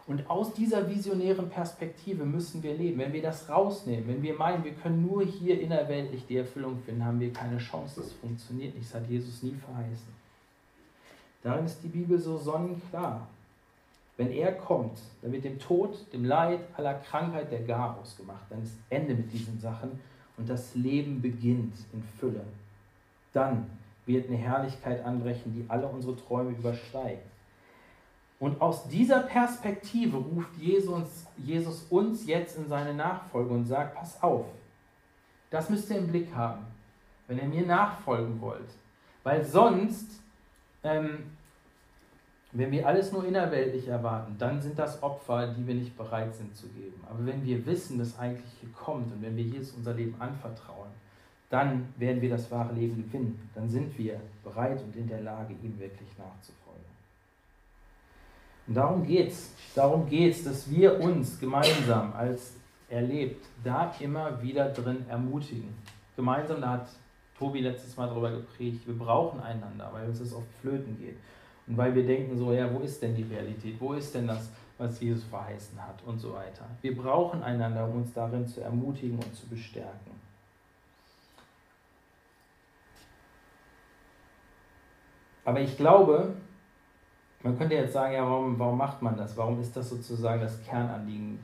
Und 0.05 0.29
aus 0.29 0.53
dieser 0.53 0.87
visionären 0.89 1.49
Perspektive 1.49 2.23
müssen 2.23 2.63
wir 2.63 2.75
leben. 2.75 2.99
Wenn 2.99 3.11
wir 3.11 3.21
das 3.21 3.49
rausnehmen, 3.49 4.07
wenn 4.07 4.23
wir 4.23 4.35
meinen, 4.35 4.63
wir 4.63 4.71
können 4.71 5.05
nur 5.05 5.25
hier 5.25 5.59
innerweltlich 5.59 6.25
die 6.27 6.37
Erfüllung 6.37 6.79
finden, 6.85 7.03
haben 7.03 7.19
wir 7.19 7.33
keine 7.33 7.57
Chance. 7.57 7.99
Das 7.99 8.13
funktioniert 8.13 8.73
nicht. 8.73 8.87
Das 8.87 9.01
hat 9.01 9.09
Jesus 9.09 9.43
nie 9.43 9.55
verheißen. 9.55 10.15
Darin 11.43 11.65
ist 11.65 11.83
die 11.83 11.89
Bibel 11.89 12.17
so 12.17 12.37
sonnenklar. 12.37 13.27
Wenn 14.17 14.31
er 14.31 14.53
kommt, 14.53 14.97
dann 15.21 15.31
wird 15.31 15.43
dem 15.43 15.59
Tod, 15.59 16.11
dem 16.11 16.25
Leid, 16.25 16.59
aller 16.75 16.95
Krankheit 16.95 17.51
der 17.51 17.61
Garaus 17.61 18.17
gemacht. 18.17 18.45
Dann 18.49 18.63
ist 18.63 18.73
Ende 18.89 19.13
mit 19.13 19.31
diesen 19.31 19.59
Sachen 19.59 19.99
und 20.37 20.49
das 20.49 20.73
Leben 20.75 21.21
beginnt 21.21 21.75
in 21.93 22.01
Fülle. 22.19 22.43
Dann 23.31 23.69
wird 24.07 24.27
eine 24.27 24.37
Herrlichkeit 24.37 25.05
anbrechen, 25.05 25.53
die 25.53 25.65
alle 25.69 25.87
unsere 25.87 26.15
Träume 26.15 26.51
übersteigt. 26.51 27.25
Und 28.39 28.61
aus 28.61 28.87
dieser 28.87 29.21
Perspektive 29.21 30.17
ruft 30.17 30.55
Jesus, 30.57 31.25
Jesus 31.37 31.85
uns 31.89 32.25
jetzt 32.27 32.57
in 32.57 32.67
seine 32.67 32.93
Nachfolge 32.93 33.53
und 33.53 33.65
sagt, 33.65 33.95
pass 33.95 34.21
auf, 34.21 34.45
das 35.49 35.69
müsst 35.69 35.89
ihr 35.89 35.97
im 35.97 36.07
Blick 36.07 36.33
haben, 36.35 36.65
wenn 37.27 37.37
ihr 37.37 37.45
mir 37.45 37.65
nachfolgen 37.65 38.39
wollt. 38.41 38.69
Weil 39.23 39.43
sonst, 39.43 40.21
ähm, 40.83 41.36
wenn 42.57 42.71
wir 42.71 42.87
alles 42.87 43.11
nur 43.11 43.25
innerweltlich 43.25 43.87
erwarten, 43.87 44.35
dann 44.39 44.61
sind 44.61 44.79
das 44.79 45.03
Opfer, 45.03 45.53
die 45.53 45.67
wir 45.67 45.75
nicht 45.75 45.97
bereit 45.97 46.33
sind 46.33 46.55
zu 46.55 46.67
geben. 46.69 47.01
Aber 47.09 47.25
wenn 47.25 47.45
wir 47.45 47.65
wissen, 47.65 47.99
dass 47.99 48.17
eigentlich 48.17 48.51
hier 48.59 48.69
kommt 48.71 49.11
und 49.11 49.21
wenn 49.21 49.35
wir 49.35 49.43
Jesus 49.43 49.75
unser 49.75 49.93
Leben 49.93 50.15
anvertrauen, 50.19 50.89
dann 51.49 51.93
werden 51.97 52.21
wir 52.21 52.29
das 52.29 52.49
wahre 52.51 52.73
Leben 52.73 52.97
gewinnen. 52.97 53.49
Dann 53.53 53.69
sind 53.69 53.97
wir 53.97 54.19
bereit 54.43 54.81
und 54.81 54.95
in 54.95 55.07
der 55.07 55.21
Lage, 55.21 55.53
ihm 55.61 55.79
wirklich 55.79 56.09
nachzufolgen. 56.17 56.83
Und 58.67 58.75
darum 58.75 59.05
geht 59.05 59.29
es. 59.29 59.51
Darum 59.75 60.09
geht 60.09 60.33
es, 60.33 60.43
dass 60.43 60.69
wir 60.69 60.99
uns 60.99 61.39
gemeinsam 61.39 62.13
als 62.13 62.53
erlebt, 62.89 63.45
da 63.63 63.93
immer 63.99 64.41
wieder 64.41 64.69
drin 64.69 65.05
ermutigen. 65.07 65.73
Gemeinsam, 66.15 66.61
da 66.61 66.69
hat 66.71 66.89
Tobi 67.37 67.61
letztes 67.61 67.95
Mal 67.95 68.07
darüber 68.07 68.31
geprägt, 68.31 68.87
wir 68.87 68.97
brauchen 68.97 69.39
einander, 69.39 69.89
weil 69.93 70.07
uns 70.07 70.19
das 70.19 70.33
oft 70.33 70.51
flöten 70.61 70.97
geht. 70.97 71.17
Und 71.67 71.77
weil 71.77 71.93
wir 71.93 72.05
denken 72.05 72.37
so, 72.37 72.53
ja, 72.53 72.73
wo 72.73 72.79
ist 72.79 73.01
denn 73.01 73.15
die 73.15 73.23
Realität? 73.23 73.75
Wo 73.79 73.93
ist 73.93 74.15
denn 74.15 74.27
das, 74.27 74.49
was 74.77 74.99
Jesus 75.01 75.23
verheißen 75.25 75.81
hat? 75.81 76.01
Und 76.05 76.19
so 76.19 76.33
weiter. 76.33 76.65
Wir 76.81 76.95
brauchen 76.95 77.43
einander, 77.43 77.85
um 77.85 77.97
uns 77.97 78.13
darin 78.13 78.47
zu 78.47 78.61
ermutigen 78.61 79.17
und 79.17 79.35
zu 79.35 79.47
bestärken. 79.47 80.11
Aber 85.43 85.61
ich 85.61 85.77
glaube, 85.77 86.33
man 87.43 87.57
könnte 87.57 87.75
jetzt 87.75 87.93
sagen, 87.93 88.13
ja, 88.13 88.23
warum, 88.23 88.59
warum 88.59 88.77
macht 88.77 89.01
man 89.01 89.15
das? 89.15 89.37
Warum 89.37 89.61
ist 89.61 89.75
das 89.77 89.89
sozusagen 89.89 90.41
das 90.41 90.61
Kernanliegen? 90.63 91.39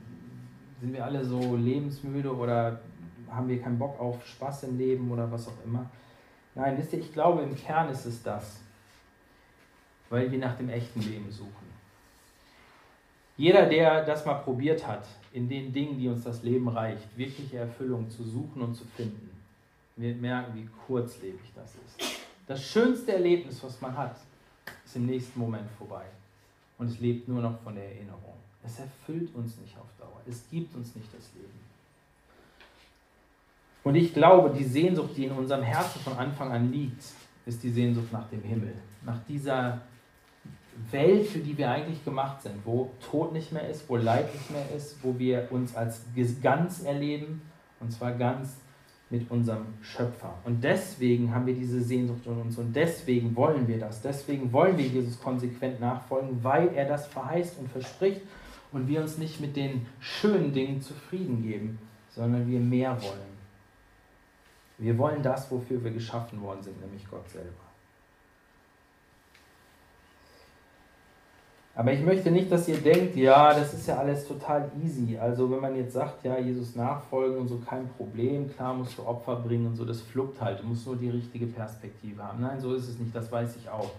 Sind 0.82 0.94
wir 0.94 1.06
alle 1.06 1.24
so 1.24 1.56
lebensmüde 1.56 2.36
oder 2.36 2.82
haben 3.30 3.48
wir 3.48 3.62
keinen 3.62 3.80
Bock 3.80 4.00
auf 4.00 4.26
Spaß 4.26 4.64
im 4.64 4.78
Leben 4.78 5.10
oder 5.12 5.32
was 5.32 5.48
auch 5.48 5.66
immer? 5.66 5.90
Nein, 6.56 6.78
wisst 6.78 6.94
ihr, 6.94 7.00
ich 7.00 7.14
glaube, 7.14 7.44
im 7.44 7.56
Kern 7.56 7.90
ist 7.90 8.06
es 8.06 8.22
das, 8.22 8.60
weil 10.14 10.32
wir 10.32 10.38
nach 10.38 10.56
dem 10.56 10.70
echten 10.70 11.02
Leben 11.02 11.32
suchen. 11.32 11.74
Jeder, 13.36 13.66
der 13.66 14.06
das 14.06 14.24
mal 14.28 14.36
probiert 14.36 14.86
hat, 14.86 15.08
in 15.32 15.50
den 15.50 15.74
Dingen, 15.74 15.98
die 15.98 16.08
uns 16.08 16.24
das 16.24 16.44
Leben 16.44 16.68
reicht, 16.68 17.18
wirkliche 17.18 17.58
Erfüllung 17.58 18.08
zu 18.12 18.24
suchen 18.24 18.62
und 18.62 18.76
zu 18.76 18.86
finden, 18.96 19.32
wird 19.96 20.22
merken, 20.22 20.54
wie 20.54 20.70
kurzlebig 20.86 21.52
das 21.56 21.74
ist. 21.84 22.20
Das 22.46 22.64
schönste 22.64 23.14
Erlebnis, 23.14 23.64
was 23.64 23.82
man 23.82 23.98
hat, 23.98 24.18
ist 24.86 24.96
im 24.96 25.08
nächsten 25.08 25.40
Moment 25.40 25.68
vorbei. 25.80 26.06
Und 26.78 26.92
es 26.92 27.00
lebt 27.00 27.28
nur 27.28 27.42
noch 27.42 27.60
von 27.62 27.74
der 27.74 27.86
Erinnerung. 27.86 28.36
Es 28.64 28.78
erfüllt 28.78 29.34
uns 29.34 29.58
nicht 29.58 29.76
auf 29.80 29.88
Dauer. 29.98 30.22
Es 30.28 30.48
gibt 30.52 30.76
uns 30.76 30.96
nicht 30.96 31.12
das 31.12 31.32
Leben. 31.34 31.60
Und 33.84 33.96
ich 33.96 34.14
glaube, 34.14 34.56
die 34.56 34.64
Sehnsucht, 34.64 35.18
die 35.18 35.26
in 35.26 35.32
unserem 35.32 35.64
Herzen 35.64 36.00
von 36.02 36.14
Anfang 36.14 36.52
an 36.52 36.72
liegt, 36.72 37.04
ist 37.48 37.64
die 37.64 37.72
Sehnsucht 37.72 38.14
nach 38.14 38.30
dem 38.30 38.44
Himmel. 38.44 38.76
Nach 39.04 39.18
dieser 39.28 39.82
Welt, 40.92 41.28
für 41.28 41.40
die 41.40 41.58
wir 41.58 41.70
eigentlich 41.70 42.04
gemacht 42.04 42.42
sind, 42.42 42.56
wo 42.66 42.92
Tod 43.10 43.34
nicht 43.34 43.52
mehr 43.52 43.68
ist, 43.70 43.88
wo 43.90 43.96
Leid 43.96 44.34
nicht 44.34 44.52
mehr 44.52 44.66
ist, 44.76 45.04
wo 45.04 45.18
wir 45.18 45.48
uns 45.52 45.76
als 45.76 46.02
ganz 46.42 46.84
erleben, 46.84 47.42
und 47.80 47.92
zwar 47.92 48.14
ganz 48.14 48.58
mit 49.10 49.30
unserem 49.30 49.66
Schöpfer. 49.82 50.34
Und 50.44 50.64
deswegen 50.64 51.34
haben 51.34 51.46
wir 51.46 51.54
diese 51.54 51.82
Sehnsucht 51.82 52.26
in 52.26 52.34
uns 52.34 52.58
und 52.58 52.76
deswegen 52.76 53.36
wollen 53.36 53.68
wir 53.68 53.80
das. 53.80 54.02
Deswegen 54.02 54.52
wollen 54.52 54.78
wir 54.78 54.88
Jesus 54.88 55.22
konsequent 55.22 55.80
nachfolgen, 55.80 56.44
weil 56.44 56.70
er 56.74 56.88
das 56.88 57.06
verheißt 57.08 57.60
und 57.60 57.70
verspricht 57.70 58.22
und 58.72 58.88
wir 58.88 59.02
uns 59.02 59.20
nicht 59.20 59.40
mit 59.40 59.56
den 59.56 59.86
schönen 60.00 60.52
Dingen 60.52 60.82
zufrieden 60.82 61.44
geben, 61.44 61.78
sondern 62.10 62.50
wir 62.50 62.60
mehr 62.60 63.00
wollen. 63.02 63.34
Wir 64.80 64.98
wollen 64.98 65.22
das, 65.22 65.50
wofür 65.52 65.84
wir 65.84 65.92
geschaffen 65.92 66.42
worden 66.42 66.64
sind, 66.64 66.82
nämlich 66.82 67.08
Gott 67.08 67.30
selber. 67.30 67.63
Aber 71.76 71.92
ich 71.92 72.02
möchte 72.02 72.30
nicht, 72.30 72.52
dass 72.52 72.68
ihr 72.68 72.78
denkt, 72.78 73.16
ja, 73.16 73.52
das 73.52 73.74
ist 73.74 73.88
ja 73.88 73.98
alles 73.98 74.28
total 74.28 74.72
easy. 74.84 75.18
Also 75.18 75.50
wenn 75.50 75.60
man 75.60 75.76
jetzt 75.76 75.94
sagt, 75.94 76.24
ja, 76.24 76.38
Jesus 76.38 76.76
nachfolgen 76.76 77.40
und 77.40 77.48
so 77.48 77.58
kein 77.58 77.90
Problem, 77.90 78.54
klar 78.54 78.76
musst 78.76 78.98
du 79.00 79.04
Opfer 79.04 79.38
bringen 79.38 79.66
und 79.66 79.76
so, 79.76 79.84
das 79.84 80.02
fluckt 80.02 80.40
halt. 80.40 80.62
Du 80.62 80.68
musst 80.68 80.86
nur 80.86 80.96
die 80.96 81.10
richtige 81.10 81.48
Perspektive 81.48 82.24
haben. 82.24 82.42
Nein, 82.42 82.60
so 82.60 82.76
ist 82.76 82.88
es 82.88 83.00
nicht, 83.00 83.16
das 83.16 83.32
weiß 83.32 83.56
ich 83.56 83.70
auch. 83.70 83.90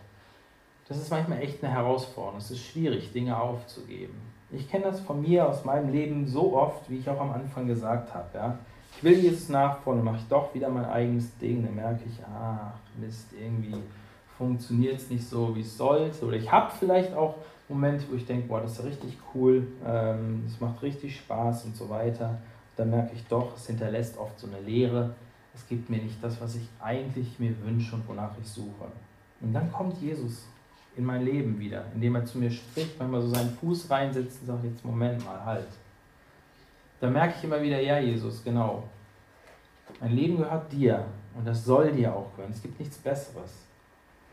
Das 0.86 0.98
ist 0.98 1.10
manchmal 1.10 1.40
echt 1.40 1.64
eine 1.64 1.72
Herausforderung. 1.72 2.38
Es 2.38 2.52
ist 2.52 2.64
schwierig, 2.64 3.12
Dinge 3.12 3.40
aufzugeben. 3.40 4.14
Ich 4.52 4.70
kenne 4.70 4.84
das 4.84 5.00
von 5.00 5.20
mir 5.20 5.48
aus 5.48 5.64
meinem 5.64 5.90
Leben 5.90 6.28
so 6.28 6.56
oft, 6.56 6.88
wie 6.88 6.98
ich 6.98 7.08
auch 7.08 7.20
am 7.20 7.32
Anfang 7.32 7.66
gesagt 7.66 8.14
habe. 8.14 8.28
Ja. 8.34 8.58
Ich 8.96 9.02
will 9.02 9.18
Jesus 9.18 9.48
nachfolgen, 9.48 10.04
mache 10.04 10.18
ich 10.18 10.28
doch 10.28 10.54
wieder 10.54 10.68
mein 10.68 10.84
eigenes 10.84 11.36
Ding. 11.38 11.64
Dann 11.64 11.74
merke 11.74 12.02
ich, 12.06 12.20
ach 12.24 12.74
Mist, 13.00 13.32
irgendwie 13.32 13.74
funktioniert 14.38 14.96
es 14.96 15.10
nicht 15.10 15.26
so, 15.28 15.56
wie 15.56 15.62
es 15.62 15.76
sollte. 15.76 16.24
Oder 16.24 16.36
ich 16.36 16.52
habe 16.52 16.70
vielleicht 16.78 17.14
auch 17.14 17.34
Momente, 17.68 18.04
wo 18.10 18.16
ich 18.16 18.26
denke, 18.26 18.48
boah, 18.48 18.60
das 18.60 18.78
ist 18.78 18.84
richtig 18.84 19.16
cool, 19.34 19.66
ähm, 19.86 20.44
es 20.46 20.60
macht 20.60 20.82
richtig 20.82 21.16
Spaß 21.16 21.64
und 21.64 21.76
so 21.76 21.88
weiter. 21.88 22.38
Dann 22.76 22.90
merke 22.90 23.14
ich 23.14 23.24
doch, 23.26 23.56
es 23.56 23.66
hinterlässt 23.66 24.18
oft 24.18 24.38
so 24.38 24.46
eine 24.46 24.60
Leere. 24.60 25.14
Es 25.54 25.66
gibt 25.66 25.88
mir 25.88 26.02
nicht 26.02 26.22
das, 26.22 26.40
was 26.40 26.56
ich 26.56 26.68
eigentlich 26.80 27.38
mir 27.38 27.54
wünsche 27.64 27.94
und 27.94 28.06
wonach 28.08 28.32
ich 28.40 28.48
suche. 28.48 28.86
Und 29.40 29.52
dann 29.52 29.72
kommt 29.72 30.00
Jesus 30.00 30.46
in 30.96 31.04
mein 31.04 31.24
Leben 31.24 31.58
wieder, 31.58 31.84
indem 31.94 32.16
er 32.16 32.24
zu 32.24 32.38
mir 32.38 32.50
spricht, 32.50 32.98
manchmal 32.98 33.22
so 33.22 33.28
seinen 33.28 33.50
Fuß 33.50 33.90
reinsetzt 33.90 34.40
und 34.40 34.46
sagt, 34.46 34.64
jetzt 34.64 34.84
Moment 34.84 35.24
mal, 35.24 35.44
halt. 35.44 35.68
Da 37.00 37.08
merke 37.08 37.34
ich 37.38 37.44
immer 37.44 37.60
wieder, 37.60 37.80
ja 37.80 37.98
Jesus, 37.98 38.42
genau. 38.42 38.84
Mein 40.00 40.12
Leben 40.12 40.38
gehört 40.38 40.72
dir 40.72 41.04
und 41.36 41.46
das 41.46 41.64
soll 41.64 41.92
dir 41.92 42.14
auch 42.14 42.34
gehören. 42.34 42.52
Es 42.52 42.62
gibt 42.62 42.78
nichts 42.78 42.96
Besseres. 42.98 43.64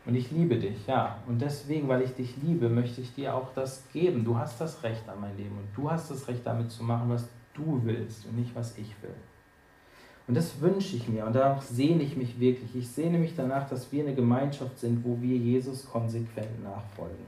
Und 0.04 0.16
ich 0.16 0.30
liebe 0.30 0.56
dich, 0.56 0.86
ja. 0.86 1.18
Und 1.28 1.40
deswegen, 1.40 1.88
weil 1.88 2.02
ich 2.02 2.14
dich 2.14 2.36
liebe, 2.42 2.68
möchte 2.68 3.00
ich 3.00 3.14
dir 3.14 3.34
auch 3.34 3.54
das 3.54 3.84
geben. 3.92 4.24
Du 4.24 4.36
hast 4.36 4.60
das 4.60 4.82
Recht 4.82 5.08
an 5.08 5.20
mein 5.20 5.36
Leben 5.36 5.56
und 5.56 5.68
du 5.76 5.90
hast 5.90 6.10
das 6.10 6.26
Recht 6.26 6.44
damit 6.44 6.70
zu 6.70 6.82
machen, 6.82 7.08
was 7.08 7.28
du 7.54 7.80
willst 7.84 8.26
und 8.26 8.36
nicht, 8.36 8.54
was 8.54 8.76
ich 8.78 8.94
will. 9.02 9.14
Und 10.26 10.36
das 10.36 10.60
wünsche 10.60 10.96
ich 10.96 11.08
mir 11.08 11.26
und 11.26 11.34
danach 11.34 11.62
sehne 11.62 12.02
ich 12.02 12.16
mich 12.16 12.38
wirklich. 12.38 12.74
Ich 12.74 12.88
sehne 12.88 13.18
mich 13.18 13.34
danach, 13.36 13.68
dass 13.68 13.90
wir 13.92 14.04
eine 14.04 14.14
Gemeinschaft 14.14 14.78
sind, 14.78 15.04
wo 15.04 15.20
wir 15.20 15.36
Jesus 15.36 15.88
konsequent 15.88 16.62
nachfolgen. 16.62 17.26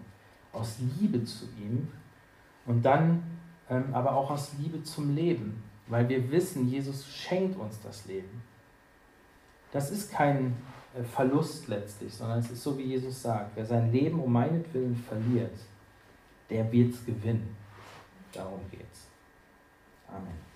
Aus 0.52 0.78
Liebe 1.00 1.24
zu 1.24 1.46
ihm 1.60 1.88
und 2.66 2.84
dann 2.84 3.22
ähm, 3.68 3.86
aber 3.92 4.14
auch 4.14 4.30
aus 4.30 4.52
Liebe 4.58 4.82
zum 4.82 5.14
Leben, 5.14 5.62
weil 5.88 6.08
wir 6.08 6.30
wissen, 6.30 6.68
Jesus 6.68 7.06
schenkt 7.06 7.58
uns 7.58 7.80
das 7.80 8.06
Leben. 8.06 8.42
Das 9.72 9.90
ist 9.90 10.12
kein 10.12 10.56
Verlust 11.02 11.66
letztlich, 11.66 12.14
sondern 12.14 12.38
es 12.38 12.50
ist 12.50 12.62
so, 12.62 12.78
wie 12.78 12.84
Jesus 12.84 13.22
sagt, 13.22 13.56
wer 13.56 13.66
sein 13.66 13.90
Leben 13.90 14.20
um 14.20 14.32
meinetwillen 14.32 14.94
verliert, 14.94 15.58
der 16.48 16.70
wird 16.70 16.94
es 16.94 17.04
gewinnen. 17.04 17.56
Darum 18.32 18.60
geht's. 18.70 19.08
Amen. 20.08 20.53